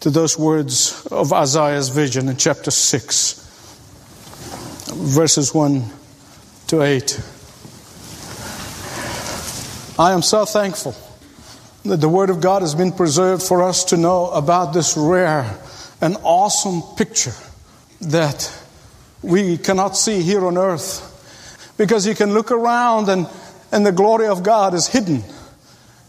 to 0.00 0.08
those 0.08 0.38
words 0.38 1.06
of 1.10 1.32
Isaiah's 1.32 1.90
vision 1.90 2.28
in 2.28 2.36
chapter 2.36 2.70
6, 2.70 3.34
verses 4.94 5.54
1 5.54 5.84
to 6.68 6.82
8. 6.82 7.20
I 9.98 10.12
am 10.12 10.22
so 10.22 10.46
thankful 10.46 10.94
that 11.84 11.98
the 11.98 12.08
Word 12.08 12.30
of 12.30 12.40
God 12.40 12.62
has 12.62 12.74
been 12.74 12.92
preserved 12.92 13.42
for 13.42 13.62
us 13.62 13.84
to 13.84 13.98
know 13.98 14.30
about 14.30 14.72
this 14.72 14.96
rare 14.96 15.58
and 16.00 16.16
awesome 16.22 16.80
picture 16.96 17.34
that 18.00 18.50
we 19.20 19.58
cannot 19.58 19.98
see 19.98 20.22
here 20.22 20.46
on 20.46 20.56
earth. 20.56 21.06
Because 21.76 22.06
you 22.06 22.14
can 22.14 22.32
look 22.32 22.50
around 22.50 23.10
and, 23.10 23.26
and 23.70 23.84
the 23.84 23.92
glory 23.92 24.28
of 24.28 24.42
God 24.42 24.72
is 24.72 24.86
hidden. 24.86 25.22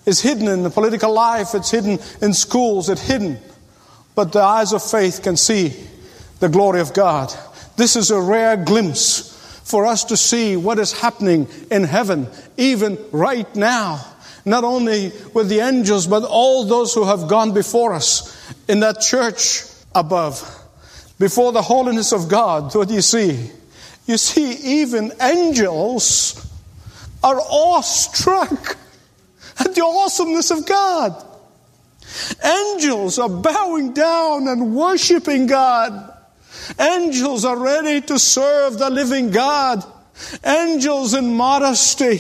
It's 0.05 0.21
hidden 0.21 0.47
in 0.47 0.63
the 0.63 0.69
political 0.69 1.13
life, 1.13 1.53
it's 1.53 1.71
hidden 1.71 1.99
in 2.21 2.33
schools, 2.33 2.87
it's 2.87 3.01
hidden. 3.01 3.37
But 4.15 4.33
the 4.33 4.41
eyes 4.41 4.73
of 4.73 4.83
faith 4.83 5.21
can 5.23 5.37
see 5.37 5.73
the 6.39 6.49
glory 6.49 6.81
of 6.81 6.93
God. 6.93 7.33
This 7.77 7.95
is 7.95 8.11
a 8.11 8.19
rare 8.19 8.57
glimpse 8.57 9.29
for 9.63 9.85
us 9.85 10.03
to 10.05 10.17
see 10.17 10.57
what 10.57 10.79
is 10.79 10.91
happening 10.91 11.47
in 11.69 11.83
heaven, 11.83 12.27
even 12.57 12.97
right 13.11 13.53
now 13.55 14.05
not 14.45 14.63
only 14.63 15.11
with 15.33 15.49
the 15.49 15.59
angels, 15.59 16.07
but 16.07 16.23
all 16.23 16.65
those 16.65 16.93
who 16.93 17.05
have 17.05 17.27
gone 17.27 17.53
before 17.53 17.93
us 17.93 18.53
in 18.67 18.79
that 18.81 19.01
church 19.01 19.63
above. 19.93 20.41
Before 21.19 21.51
the 21.51 21.61
holiness 21.61 22.11
of 22.11 22.27
God, 22.27 22.73
what 22.73 22.87
do 22.87 22.93
you 22.93 23.01
see? 23.01 23.51
You 24.07 24.17
see, 24.17 24.81
even 24.81 25.11
angels 25.21 26.47
are 27.23 27.39
awestruck 27.39 28.77
at 29.59 29.75
the 29.75 29.83
awesomeness 29.83 30.49
of 30.49 30.65
God. 30.65 31.23
Angels 32.43 33.19
are 33.19 33.29
bowing 33.29 33.93
down 33.93 34.47
and 34.47 34.75
worshiping 34.75 35.47
God. 35.47 36.13
Angels 36.79 37.45
are 37.45 37.57
ready 37.57 38.01
to 38.01 38.19
serve 38.19 38.77
the 38.77 38.89
living 38.89 39.31
God. 39.31 39.83
Angels 40.45 41.13
in 41.13 41.35
modesty 41.35 42.19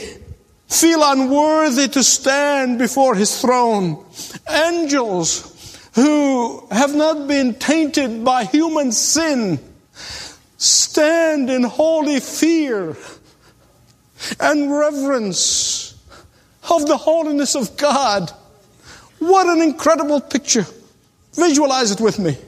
feel 0.67 1.01
unworthy 1.03 1.87
to 1.89 2.03
stand 2.03 2.79
before 2.79 3.15
his 3.15 3.41
throne. 3.41 4.05
Angels 4.49 5.79
who 5.95 6.65
have 6.71 6.95
not 6.95 7.27
been 7.27 7.55
tainted 7.55 8.23
by 8.23 8.45
human 8.45 8.91
sin 8.91 9.59
stand 10.57 11.49
in 11.49 11.63
holy 11.63 12.19
fear 12.19 12.95
and 14.39 14.71
reverence 14.71 15.95
of 16.69 16.87
the 16.87 16.97
holiness 16.97 17.55
of 17.55 17.75
God. 17.77 18.31
What 19.21 19.45
an 19.45 19.61
incredible 19.61 20.19
picture. 20.19 20.65
Visualize 21.33 21.91
it 21.91 22.01
with 22.01 22.17
me. 22.17 22.39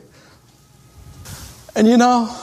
And 1.76 1.88
you 1.88 1.98
know, 1.98 2.36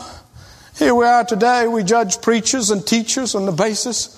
here 0.79 0.95
we 0.95 1.05
are 1.05 1.25
today, 1.25 1.67
we 1.67 1.83
judge 1.83 2.23
preachers 2.23 2.71
and 2.71 2.87
teachers 2.87 3.35
on 3.35 3.45
the 3.45 3.51
basis 3.51 4.17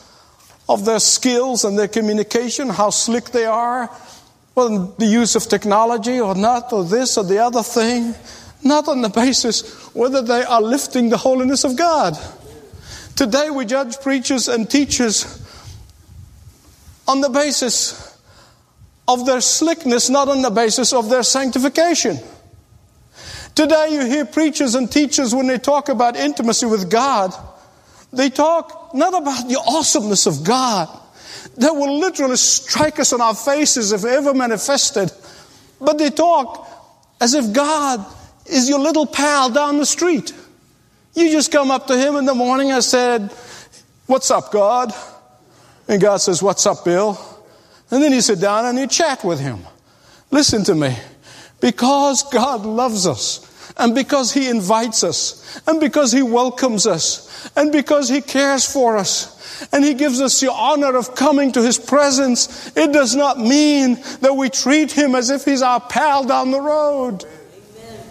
of 0.69 0.85
their 0.85 1.01
skills 1.01 1.65
and 1.65 1.79
their 1.79 1.89
communication, 1.89 2.69
how 2.69 2.91
slick 2.91 3.31
they 3.31 3.47
are, 3.47 3.91
well, 4.55 4.95
the 4.99 5.07
use 5.07 5.35
of 5.35 5.49
technology 5.49 6.21
or 6.21 6.35
not, 6.35 6.75
or 6.75 6.85
this 6.85 7.17
or 7.17 7.25
the 7.25 7.39
other 7.39 7.63
thing, 7.63 8.15
not 8.63 8.89
on 8.89 9.01
the 9.01 9.09
basis 9.09 9.83
whether 9.95 10.21
they 10.21 10.43
are 10.43 10.61
lifting 10.61 11.09
the 11.09 11.17
holiness 11.17 11.65
of 11.65 11.75
God. 11.75 12.19
Today 13.17 13.49
we 13.49 13.65
judge 13.65 13.99
preachers 14.03 14.47
and 14.47 14.71
teachers 14.71 15.43
on 17.09 17.23
the 17.23 17.31
basis 17.31 18.12
of 19.09 19.27
their 19.27 19.41
slickness, 19.41 20.09
not 20.09 20.29
on 20.29 20.43
the 20.43 20.51
basis 20.51 20.93
of 20.93 21.09
their 21.09 21.23
sanctification. 21.23 22.19
Today 23.55 23.89
you 23.91 24.07
hear 24.07 24.25
preachers 24.25 24.75
and 24.75 24.91
teachers 24.91 25.35
when 25.35 25.47
they 25.47 25.59
talk 25.59 25.89
about 25.89 26.17
intimacy 26.17 26.67
with 26.67 26.91
God, 26.91 27.35
they 28.13 28.31
talk 28.31 28.95
not 28.95 29.15
about 29.15 29.49
the 29.49 29.61
awesomeness 29.61 30.27
of 30.27 30.45
God 30.45 30.89
that 31.57 31.73
will 31.73 31.99
literally 31.99 32.37
strike 32.37 32.99
us 32.99 33.13
on 33.13 33.21
our 33.21 33.35
faces 33.35 33.93
if 33.93 34.05
ever 34.05 34.33
manifested, 34.33 35.11
but 35.81 35.99
they 35.99 36.11
talk 36.11 36.69
as 37.21 37.35
if 37.35 37.53
God 37.53 38.05
is 38.47 38.69
your 38.69 38.79
little 38.79 39.07
pal 39.07 39.51
down 39.51 39.79
the 39.79 39.87
street. 39.87 40.33
You 41.15 41.31
just 41.31 41.53
come 41.53 41.71
up 41.71 41.87
to 41.89 41.99
him 41.99 42.17
in 42.17 42.25
the 42.25 42.35
morning 42.35 42.71
and 42.71 42.83
said, 42.83 43.31
What's 44.07 44.31
up, 44.31 44.51
God? 44.51 44.93
And 45.89 46.01
God 46.01 46.19
says, 46.19 46.43
What's 46.43 46.65
up, 46.67 46.85
Bill? 46.85 47.32
And 47.93 48.03
then 48.03 48.13
you 48.13 48.23
sit 48.23 48.41
down 48.41 48.65
and 48.65 48.79
you 48.79 48.89
chat 48.89 49.23
with 49.23 49.39
him. 49.39 49.61
Listen 50.31 50.65
to 50.65 50.75
me. 50.75 50.97
Because 51.61 52.25
God 52.25 52.67
loves 52.67 53.07
us, 53.07 53.73
and 53.77 53.95
because 53.95 54.33
He 54.33 54.49
invites 54.49 55.05
us, 55.05 55.61
and 55.69 55.79
because 55.79 56.11
He 56.11 56.23
welcomes 56.23 56.89
us, 56.89 57.49
and 57.55 57.71
because 57.71 58.09
He 58.09 58.21
cares 58.21 58.71
for 58.71 58.97
us, 58.97 59.69
and 59.73 59.85
He 59.85 59.95
gives 59.95 60.21
us 60.21 60.41
the 60.41 60.51
honor 60.51 60.97
of 60.97 61.15
coming 61.15 61.53
to 61.53 61.63
His 61.63 61.79
presence, 61.79 62.77
it 62.77 62.93
does 62.93 63.15
not 63.15 63.39
mean 63.39 63.95
that 64.23 64.35
we 64.35 64.51
treat 64.51 64.91
Him 64.91 65.15
as 65.15 65.31
if 65.31 65.45
He's 65.45 65.63
our 65.63 65.79
pal 65.81 66.25
down 66.25 66.51
the 66.51 66.61
road. 66.61 67.25
Amen. 67.25 68.07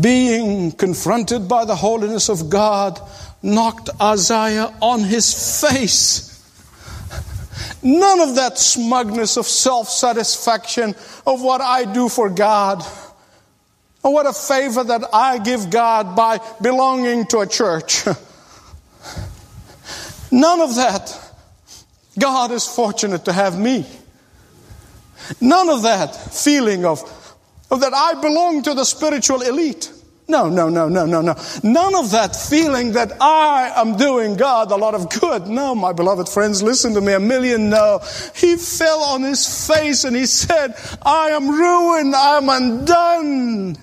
Being 0.00 0.72
confronted 0.72 1.48
by 1.48 1.66
the 1.66 1.76
holiness 1.76 2.30
of 2.30 2.48
God 2.48 2.98
knocked 3.42 3.90
Isaiah 4.00 4.72
on 4.80 5.00
his 5.00 5.60
face. 5.60 6.33
None 7.82 8.20
of 8.20 8.36
that 8.36 8.58
smugness 8.58 9.36
of 9.36 9.46
self 9.46 9.88
satisfaction 9.88 10.94
of 11.26 11.42
what 11.42 11.60
I 11.60 11.84
do 11.84 12.08
for 12.08 12.30
God. 12.30 12.82
Oh, 14.02 14.10
what 14.10 14.26
a 14.26 14.32
favor 14.32 14.84
that 14.84 15.02
I 15.12 15.38
give 15.38 15.70
God 15.70 16.14
by 16.14 16.40
belonging 16.60 17.26
to 17.26 17.38
a 17.38 17.46
church. 17.46 18.04
None 20.30 20.60
of 20.60 20.74
that. 20.76 21.20
God 22.18 22.50
is 22.50 22.66
fortunate 22.66 23.24
to 23.24 23.32
have 23.32 23.58
me. 23.58 23.86
None 25.40 25.68
of 25.68 25.82
that 25.82 26.14
feeling 26.14 26.84
of, 26.84 27.00
of 27.70 27.80
that 27.80 27.94
I 27.94 28.20
belong 28.20 28.62
to 28.64 28.74
the 28.74 28.84
spiritual 28.84 29.42
elite. 29.42 29.90
No, 30.26 30.48
no, 30.48 30.70
no, 30.70 30.88
no, 30.88 31.04
no, 31.04 31.20
no. 31.20 31.34
None 31.62 31.94
of 31.94 32.10
that 32.12 32.34
feeling 32.34 32.92
that 32.92 33.12
I 33.20 33.72
am 33.76 33.96
doing 33.96 34.36
God 34.36 34.72
a 34.72 34.76
lot 34.76 34.94
of 34.94 35.10
good. 35.20 35.46
No, 35.48 35.74
my 35.74 35.92
beloved 35.92 36.28
friends, 36.30 36.62
listen 36.62 36.94
to 36.94 37.00
me. 37.02 37.12
A 37.12 37.20
million 37.20 37.68
no. 37.68 38.00
He 38.34 38.56
fell 38.56 39.00
on 39.00 39.22
his 39.22 39.66
face 39.66 40.04
and 40.04 40.16
he 40.16 40.24
said, 40.24 40.74
I 41.02 41.30
am 41.30 41.50
ruined. 41.50 42.14
I 42.14 42.38
am 42.38 42.48
undone. 42.48 43.76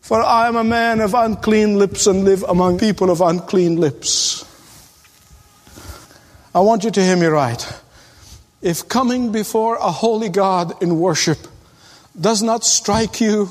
For 0.00 0.22
I 0.22 0.48
am 0.48 0.56
a 0.56 0.64
man 0.64 1.00
of 1.00 1.12
unclean 1.12 1.78
lips 1.78 2.06
and 2.06 2.24
live 2.24 2.42
among 2.44 2.78
people 2.78 3.10
of 3.10 3.20
unclean 3.20 3.76
lips. 3.76 4.46
I 6.54 6.60
want 6.60 6.84
you 6.84 6.90
to 6.90 7.02
hear 7.02 7.16
me 7.16 7.26
right. 7.26 7.64
If 8.62 8.88
coming 8.88 9.30
before 9.30 9.76
a 9.76 9.90
holy 9.90 10.30
God 10.30 10.82
in 10.82 10.98
worship 10.98 11.38
does 12.18 12.42
not 12.42 12.64
strike 12.64 13.20
you 13.20 13.50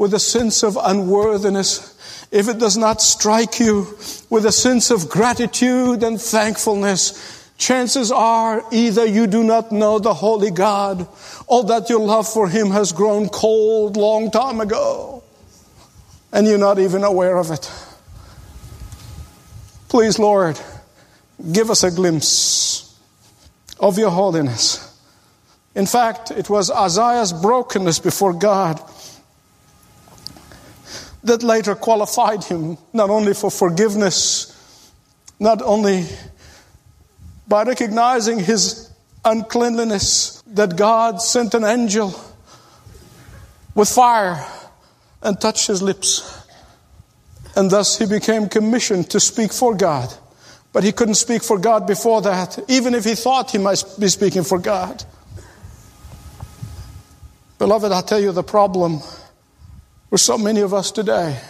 with 0.00 0.14
a 0.14 0.18
sense 0.18 0.62
of 0.62 0.78
unworthiness, 0.82 2.26
if 2.32 2.48
it 2.48 2.56
does 2.56 2.78
not 2.78 3.02
strike 3.02 3.60
you 3.60 3.82
with 4.30 4.46
a 4.46 4.50
sense 4.50 4.90
of 4.90 5.10
gratitude 5.10 6.02
and 6.02 6.18
thankfulness, 6.18 7.52
chances 7.58 8.10
are 8.10 8.64
either 8.72 9.04
you 9.04 9.26
do 9.26 9.44
not 9.44 9.70
know 9.70 9.98
the 9.98 10.14
holy 10.14 10.50
God 10.50 11.06
or 11.46 11.64
that 11.64 11.90
your 11.90 12.00
love 12.00 12.26
for 12.26 12.48
him 12.48 12.70
has 12.70 12.92
grown 12.92 13.28
cold 13.28 13.98
long 13.98 14.30
time 14.30 14.62
ago 14.62 15.22
and 16.32 16.46
you're 16.46 16.56
not 16.56 16.78
even 16.78 17.04
aware 17.04 17.36
of 17.36 17.50
it. 17.50 17.70
Please, 19.90 20.18
Lord, 20.18 20.58
give 21.52 21.68
us 21.68 21.82
a 21.82 21.90
glimpse 21.90 22.98
of 23.78 23.98
your 23.98 24.10
holiness. 24.10 24.98
In 25.74 25.84
fact, 25.84 26.30
it 26.30 26.48
was 26.48 26.70
Isaiah's 26.70 27.34
brokenness 27.34 27.98
before 27.98 28.32
God 28.32 28.80
that 31.24 31.42
later 31.42 31.74
qualified 31.74 32.44
him 32.44 32.78
not 32.92 33.10
only 33.10 33.34
for 33.34 33.50
forgiveness, 33.50 34.56
not 35.38 35.62
only 35.62 36.06
by 37.46 37.64
recognizing 37.64 38.38
his 38.38 38.90
uncleanliness, 39.24 40.42
that 40.46 40.76
God 40.76 41.20
sent 41.20 41.54
an 41.54 41.64
angel 41.64 42.14
with 43.74 43.88
fire 43.88 44.44
and 45.22 45.40
touched 45.40 45.66
his 45.66 45.82
lips. 45.82 46.46
And 47.56 47.70
thus 47.70 47.98
he 47.98 48.06
became 48.06 48.48
commissioned 48.48 49.10
to 49.10 49.20
speak 49.20 49.52
for 49.52 49.74
God. 49.74 50.12
But 50.72 50.84
he 50.84 50.92
couldn't 50.92 51.16
speak 51.16 51.42
for 51.42 51.58
God 51.58 51.86
before 51.86 52.22
that, 52.22 52.58
even 52.68 52.94
if 52.94 53.04
he 53.04 53.14
thought 53.14 53.50
he 53.50 53.58
might 53.58 53.82
be 53.98 54.08
speaking 54.08 54.44
for 54.44 54.58
God. 54.58 55.04
Beloved, 57.58 57.92
I 57.92 58.00
tell 58.02 58.20
you, 58.20 58.32
the 58.32 58.44
problem 58.44 59.00
with 60.10 60.20
so 60.20 60.36
many 60.36 60.60
of 60.60 60.74
us 60.74 60.90
today 60.90 61.40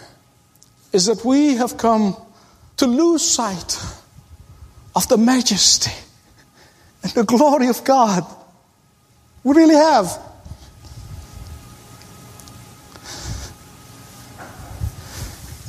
is 0.92 1.06
that 1.06 1.24
we 1.24 1.54
have 1.54 1.76
come 1.76 2.16
to 2.76 2.86
lose 2.86 3.26
sight 3.26 3.78
of 4.94 5.08
the 5.08 5.16
majesty 5.16 5.92
and 7.02 7.12
the 7.12 7.24
glory 7.24 7.68
of 7.68 7.82
God. 7.84 8.24
We 9.44 9.54
really 9.54 9.74
have. 9.74 10.18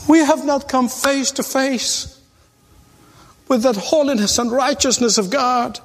We 0.10 0.20
have 0.20 0.44
not 0.46 0.68
come 0.68 0.90
face 0.90 1.32
to 1.32 1.44
face 1.44 2.20
with 3.48 3.64
that 3.64 3.78
holiness 3.78 4.38
and 4.38 4.52
righteousness 4.52 5.18
of 5.18 5.30
God. 5.30 5.80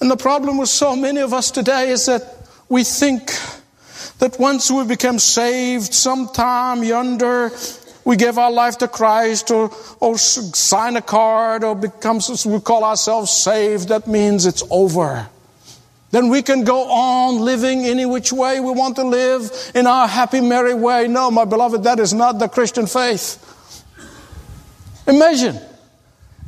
And 0.00 0.10
the 0.10 0.16
problem 0.16 0.58
with 0.58 0.68
so 0.68 0.94
many 0.94 1.20
of 1.20 1.32
us 1.32 1.50
today 1.50 1.90
is 1.90 2.06
that 2.06 2.46
we 2.68 2.84
think 2.84 3.30
that 4.18 4.38
once 4.38 4.70
we 4.70 4.84
become 4.84 5.18
saved, 5.18 5.94
sometime 5.94 6.82
yonder, 6.82 7.52
we 8.04 8.16
give 8.16 8.38
our 8.38 8.50
life 8.50 8.78
to 8.78 8.88
Christ 8.88 9.50
or, 9.50 9.70
or 10.00 10.18
sign 10.18 10.96
a 10.96 11.02
card 11.02 11.62
or 11.62 11.74
become, 11.74 12.20
we 12.46 12.60
call 12.60 12.84
ourselves 12.84 13.30
saved, 13.30 13.88
that 13.88 14.06
means 14.06 14.46
it's 14.46 14.62
over. 14.70 15.28
Then 16.10 16.30
we 16.30 16.42
can 16.42 16.64
go 16.64 16.90
on 16.90 17.40
living 17.40 17.84
any 17.84 18.06
which 18.06 18.32
way 18.32 18.60
we 18.60 18.70
want 18.70 18.96
to 18.96 19.04
live 19.04 19.50
in 19.74 19.86
our 19.86 20.08
happy, 20.08 20.40
merry 20.40 20.74
way. 20.74 21.06
No, 21.06 21.30
my 21.30 21.44
beloved, 21.44 21.84
that 21.84 22.00
is 22.00 22.14
not 22.14 22.38
the 22.38 22.48
Christian 22.48 22.86
faith. 22.86 23.44
Imagine 25.06 25.60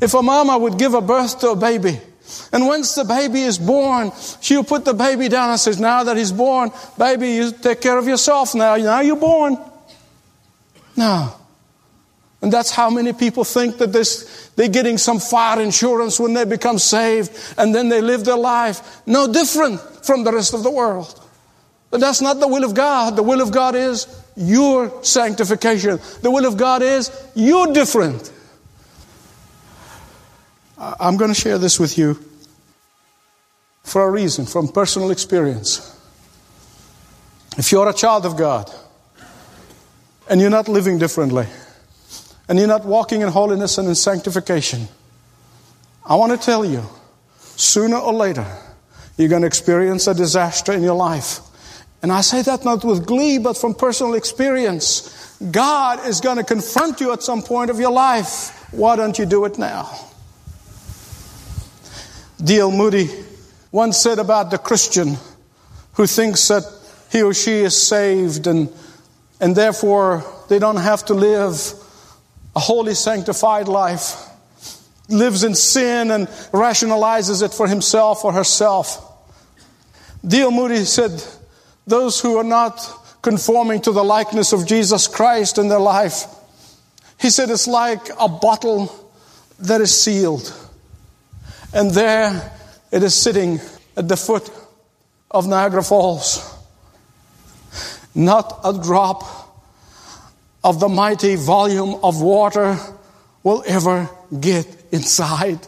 if 0.00 0.14
a 0.14 0.22
mama 0.22 0.56
would 0.56 0.78
give 0.78 0.94
a 0.94 1.02
birth 1.02 1.40
to 1.40 1.50
a 1.50 1.56
baby 1.56 2.00
and 2.52 2.66
once 2.66 2.94
the 2.94 3.04
baby 3.04 3.42
is 3.42 3.58
born, 3.58 4.12
she'll 4.40 4.64
put 4.64 4.84
the 4.84 4.94
baby 4.94 5.28
down 5.28 5.50
and 5.50 5.60
says, 5.60 5.78
Now 5.78 6.04
that 6.04 6.16
he's 6.16 6.32
born, 6.32 6.70
baby, 6.98 7.32
you 7.32 7.52
take 7.52 7.80
care 7.80 7.98
of 7.98 8.06
yourself 8.06 8.54
now. 8.54 8.76
Now 8.76 9.00
you're 9.00 9.16
born. 9.16 9.58
No. 10.96 11.34
And 12.42 12.52
that's 12.52 12.70
how 12.70 12.88
many 12.88 13.12
people 13.12 13.44
think 13.44 13.78
that 13.78 13.92
this, 13.92 14.50
they're 14.56 14.68
getting 14.68 14.96
some 14.96 15.18
fire 15.18 15.60
insurance 15.60 16.18
when 16.18 16.32
they 16.32 16.44
become 16.44 16.78
saved 16.78 17.30
and 17.58 17.74
then 17.74 17.88
they 17.88 18.00
live 18.00 18.24
their 18.24 18.36
life. 18.36 19.02
No 19.06 19.30
different 19.30 19.80
from 20.04 20.24
the 20.24 20.32
rest 20.32 20.54
of 20.54 20.62
the 20.62 20.70
world. 20.70 21.22
But 21.90 22.00
that's 22.00 22.20
not 22.20 22.40
the 22.40 22.48
will 22.48 22.64
of 22.64 22.74
God. 22.74 23.16
The 23.16 23.22
will 23.22 23.42
of 23.42 23.50
God 23.50 23.74
is 23.74 24.06
your 24.36 25.04
sanctification. 25.04 26.00
The 26.22 26.30
will 26.30 26.46
of 26.46 26.56
God 26.56 26.82
is 26.82 27.10
you're 27.34 27.72
different. 27.72 28.32
I'm 30.80 31.18
going 31.18 31.30
to 31.30 31.38
share 31.38 31.58
this 31.58 31.78
with 31.78 31.98
you 31.98 32.18
for 33.82 34.02
a 34.02 34.10
reason, 34.10 34.46
from 34.46 34.68
personal 34.68 35.10
experience. 35.10 35.94
If 37.58 37.70
you're 37.70 37.88
a 37.88 37.92
child 37.92 38.24
of 38.24 38.38
God 38.38 38.72
and 40.28 40.40
you're 40.40 40.48
not 40.48 40.68
living 40.68 40.98
differently 40.98 41.46
and 42.48 42.58
you're 42.58 42.68
not 42.68 42.86
walking 42.86 43.20
in 43.20 43.28
holiness 43.28 43.76
and 43.76 43.88
in 43.88 43.94
sanctification, 43.94 44.88
I 46.06 46.14
want 46.14 46.32
to 46.32 46.38
tell 46.38 46.64
you 46.64 46.82
sooner 47.40 47.98
or 47.98 48.14
later 48.14 48.46
you're 49.18 49.28
going 49.28 49.42
to 49.42 49.46
experience 49.46 50.06
a 50.06 50.14
disaster 50.14 50.72
in 50.72 50.82
your 50.82 50.94
life. 50.94 51.40
And 52.02 52.10
I 52.10 52.22
say 52.22 52.40
that 52.40 52.64
not 52.64 52.82
with 52.84 53.06
glee, 53.06 53.36
but 53.36 53.58
from 53.58 53.74
personal 53.74 54.14
experience. 54.14 55.36
God 55.50 56.06
is 56.06 56.22
going 56.22 56.38
to 56.38 56.44
confront 56.44 57.00
you 57.02 57.12
at 57.12 57.22
some 57.22 57.42
point 57.42 57.70
of 57.70 57.78
your 57.78 57.92
life. 57.92 58.72
Why 58.72 58.96
don't 58.96 59.18
you 59.18 59.26
do 59.26 59.44
it 59.44 59.58
now? 59.58 60.09
D.L. 62.42 62.70
Moody 62.70 63.08
once 63.70 63.98
said 63.98 64.18
about 64.18 64.50
the 64.50 64.58
Christian 64.58 65.16
who 65.94 66.06
thinks 66.06 66.48
that 66.48 66.64
he 67.10 67.22
or 67.22 67.34
she 67.34 67.60
is 67.60 67.76
saved 67.76 68.46
and, 68.46 68.72
and 69.40 69.54
therefore 69.54 70.24
they 70.48 70.58
don't 70.58 70.76
have 70.76 71.04
to 71.06 71.14
live 71.14 71.72
a 72.56 72.60
holy, 72.60 72.94
sanctified 72.94 73.68
life, 73.68 74.26
lives 75.08 75.44
in 75.44 75.54
sin 75.54 76.10
and 76.10 76.28
rationalizes 76.52 77.42
it 77.42 77.52
for 77.52 77.68
himself 77.68 78.24
or 78.24 78.32
herself. 78.32 79.06
D.L. 80.26 80.50
Moody 80.50 80.84
said, 80.84 81.22
Those 81.86 82.20
who 82.20 82.36
are 82.36 82.44
not 82.44 82.80
conforming 83.22 83.80
to 83.82 83.92
the 83.92 84.04
likeness 84.04 84.52
of 84.52 84.66
Jesus 84.66 85.06
Christ 85.08 85.58
in 85.58 85.68
their 85.68 85.80
life, 85.80 86.24
he 87.20 87.28
said, 87.28 87.50
it's 87.50 87.68
like 87.68 88.08
a 88.18 88.28
bottle 88.28 88.90
that 89.58 89.80
is 89.80 89.98
sealed. 89.98 90.54
And 91.72 91.90
there 91.92 92.52
it 92.90 93.02
is 93.02 93.14
sitting 93.14 93.60
at 93.96 94.08
the 94.08 94.16
foot 94.16 94.50
of 95.30 95.46
Niagara 95.46 95.82
Falls. 95.82 96.56
Not 98.14 98.60
a 98.64 98.72
drop 98.72 99.22
of 100.64 100.80
the 100.80 100.88
mighty 100.88 101.36
volume 101.36 102.00
of 102.02 102.20
water 102.20 102.76
will 103.42 103.62
ever 103.66 104.10
get 104.38 104.66
inside. 104.90 105.60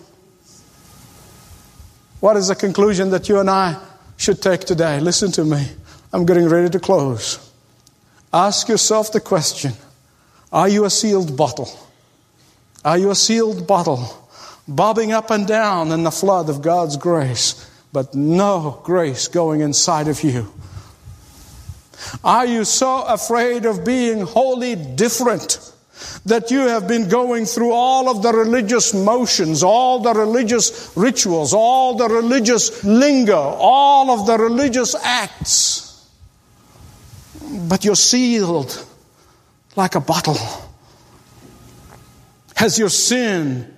What 2.20 2.36
is 2.36 2.48
the 2.48 2.56
conclusion 2.56 3.10
that 3.10 3.28
you 3.28 3.38
and 3.38 3.48
I 3.48 3.80
should 4.16 4.42
take 4.42 4.60
today? 4.60 5.00
Listen 5.00 5.30
to 5.32 5.44
me. 5.44 5.66
I'm 6.12 6.26
getting 6.26 6.48
ready 6.48 6.68
to 6.70 6.80
close. 6.80 7.50
Ask 8.32 8.68
yourself 8.68 9.12
the 9.12 9.20
question 9.20 9.72
Are 10.52 10.68
you 10.68 10.84
a 10.84 10.90
sealed 10.90 11.36
bottle? 11.36 11.68
Are 12.84 12.98
you 12.98 13.10
a 13.10 13.14
sealed 13.14 13.66
bottle? 13.66 14.21
Bobbing 14.68 15.12
up 15.12 15.30
and 15.30 15.46
down 15.46 15.92
in 15.92 16.02
the 16.02 16.10
flood 16.10 16.48
of 16.48 16.62
God's 16.62 16.96
grace, 16.96 17.68
but 17.92 18.14
no 18.14 18.80
grace 18.84 19.28
going 19.28 19.60
inside 19.60 20.08
of 20.08 20.22
you. 20.22 20.52
Are 22.24 22.46
you 22.46 22.64
so 22.64 23.02
afraid 23.02 23.64
of 23.66 23.84
being 23.84 24.22
wholly 24.22 24.74
different 24.74 25.72
that 26.26 26.50
you 26.50 26.60
have 26.60 26.88
been 26.88 27.08
going 27.08 27.44
through 27.44 27.72
all 27.72 28.08
of 28.08 28.22
the 28.22 28.32
religious 28.32 28.92
motions, 28.92 29.62
all 29.62 30.00
the 30.00 30.12
religious 30.12 30.92
rituals, 30.96 31.52
all 31.52 31.96
the 31.96 32.08
religious 32.08 32.82
lingo, 32.84 33.38
all 33.38 34.10
of 34.10 34.26
the 34.26 34.36
religious 34.36 34.94
acts, 34.94 36.08
but 37.68 37.84
you're 37.84 37.94
sealed 37.94 38.84
like 39.76 39.94
a 39.94 40.00
bottle? 40.00 40.38
Has 42.56 42.78
your 42.78 42.90
sin 42.90 43.76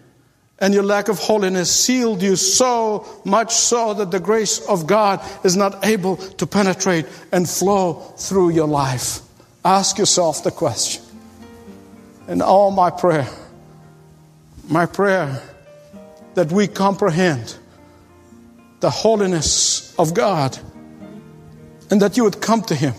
and 0.61 0.73
your 0.73 0.85
lack 0.85 1.09
of 1.09 1.19
holiness 1.19 1.71
sealed 1.75 2.23
you 2.23 2.37
so 2.37 3.07
much 3.25 3.53
so 3.55 3.95
that 3.95 4.11
the 4.11 4.21
grace 4.21 4.65
of 4.67 4.87
God 4.87 5.21
is 5.45 5.57
not 5.57 5.85
able 5.85 6.17
to 6.17 6.47
penetrate 6.47 7.07
and 7.33 7.49
flow 7.49 7.95
through 8.17 8.51
your 8.51 8.69
life. 8.69 9.21
Ask 9.65 9.99
yourself 9.99 10.45
the 10.45 10.51
question. 10.51 11.03
And 12.29 12.41
all 12.41 12.71
my 12.71 12.91
prayer, 12.91 13.29
my 14.69 14.87
prayer 14.87 15.43
that 16.35 16.53
we 16.53 16.69
comprehend 16.69 17.57
the 18.81 18.91
holiness 18.91 19.95
of 19.99 20.15
God 20.15 20.59
and 21.91 22.01
that 22.01 22.17
you 22.17 22.25
would 22.25 22.41
come 22.41 22.63
to 22.63 22.75
Him. 22.75 22.95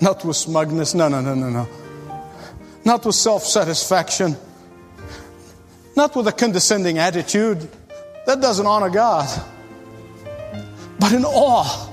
Not 0.00 0.24
with 0.24 0.36
smugness, 0.36 0.94
no, 0.94 1.08
no, 1.08 1.20
no, 1.20 1.34
no, 1.34 1.50
no. 1.50 1.68
Not 2.84 3.04
with 3.04 3.14
self 3.14 3.44
satisfaction 3.44 4.36
not 5.96 6.14
with 6.14 6.28
a 6.28 6.32
condescending 6.32 6.98
attitude. 6.98 7.68
That 8.26 8.40
doesn't 8.40 8.66
honor 8.66 8.90
God. 8.90 9.28
But 10.98 11.12
in 11.12 11.24
awe, 11.24 11.92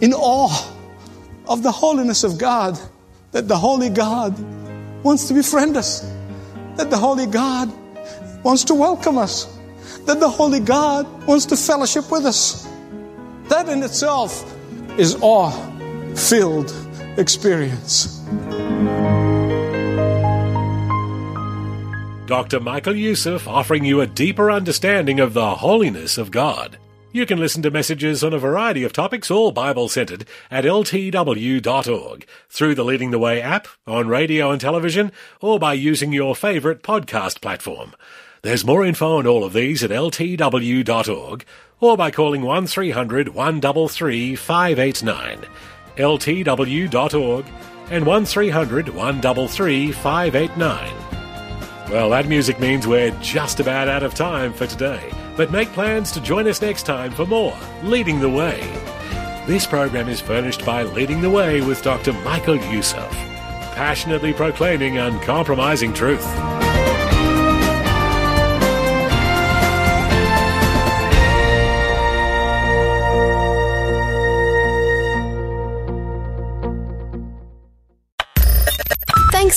in 0.00 0.12
awe 0.12 0.74
of 1.46 1.62
the 1.62 1.72
holiness 1.72 2.24
of 2.24 2.38
God, 2.38 2.78
that 3.32 3.48
the 3.48 3.56
Holy 3.56 3.90
God 3.90 4.38
wants 5.02 5.28
to 5.28 5.34
befriend 5.34 5.76
us, 5.76 6.00
that 6.76 6.90
the 6.90 6.96
Holy 6.96 7.26
God 7.26 7.72
wants 8.42 8.64
to 8.64 8.74
welcome 8.74 9.18
us, 9.18 9.46
that 10.06 10.20
the 10.20 10.28
Holy 10.28 10.60
God 10.60 11.26
wants 11.26 11.46
to 11.46 11.56
fellowship 11.56 12.10
with 12.10 12.24
us. 12.24 12.68
That 13.48 13.68
in 13.68 13.82
itself 13.82 14.54
is 14.98 15.16
awe 15.20 15.50
filled 16.14 16.74
experience. 17.16 18.22
Dr. 22.28 22.60
Michael 22.60 22.94
Youssef 22.94 23.48
offering 23.48 23.86
you 23.86 24.02
a 24.02 24.06
deeper 24.06 24.50
understanding 24.50 25.18
of 25.18 25.32
the 25.32 25.54
holiness 25.54 26.18
of 26.18 26.30
God. 26.30 26.76
You 27.10 27.24
can 27.24 27.38
listen 27.38 27.62
to 27.62 27.70
messages 27.70 28.22
on 28.22 28.34
a 28.34 28.38
variety 28.38 28.84
of 28.84 28.92
topics, 28.92 29.30
all 29.30 29.50
Bible 29.50 29.88
centered, 29.88 30.26
at 30.50 30.64
ltw.org, 30.64 32.26
through 32.50 32.74
the 32.74 32.84
Leading 32.84 33.12
the 33.12 33.18
Way 33.18 33.40
app, 33.40 33.66
on 33.86 34.08
radio 34.08 34.50
and 34.50 34.60
television, 34.60 35.10
or 35.40 35.58
by 35.58 35.72
using 35.72 36.12
your 36.12 36.36
favorite 36.36 36.82
podcast 36.82 37.40
platform. 37.40 37.94
There's 38.42 38.62
more 38.62 38.84
info 38.84 39.16
on 39.16 39.26
all 39.26 39.42
of 39.42 39.54
these 39.54 39.82
at 39.82 39.88
ltw.org, 39.88 41.44
or 41.80 41.96
by 41.96 42.10
calling 42.10 42.42
1300 42.42 43.28
133 43.30 44.36
589, 44.36 45.46
ltw.org, 45.96 47.46
and 47.90 48.04
1300 48.04 48.88
133 48.90 49.92
589. 49.92 51.17
Well, 51.90 52.10
that 52.10 52.28
music 52.28 52.60
means 52.60 52.86
we're 52.86 53.12
just 53.22 53.60
about 53.60 53.88
out 53.88 54.02
of 54.02 54.14
time 54.14 54.52
for 54.52 54.66
today, 54.66 55.10
but 55.38 55.50
make 55.50 55.72
plans 55.72 56.12
to 56.12 56.20
join 56.20 56.46
us 56.46 56.60
next 56.60 56.82
time 56.82 57.10
for 57.12 57.24
more 57.24 57.56
Leading 57.82 58.20
the 58.20 58.28
Way. 58.28 58.60
This 59.46 59.66
program 59.66 60.06
is 60.10 60.20
furnished 60.20 60.66
by 60.66 60.82
Leading 60.82 61.22
the 61.22 61.30
Way 61.30 61.62
with 61.62 61.82
Dr. 61.82 62.12
Michael 62.12 62.56
Youssef, 62.56 63.10
passionately 63.74 64.34
proclaiming 64.34 64.98
uncompromising 64.98 65.94
truth. 65.94 66.26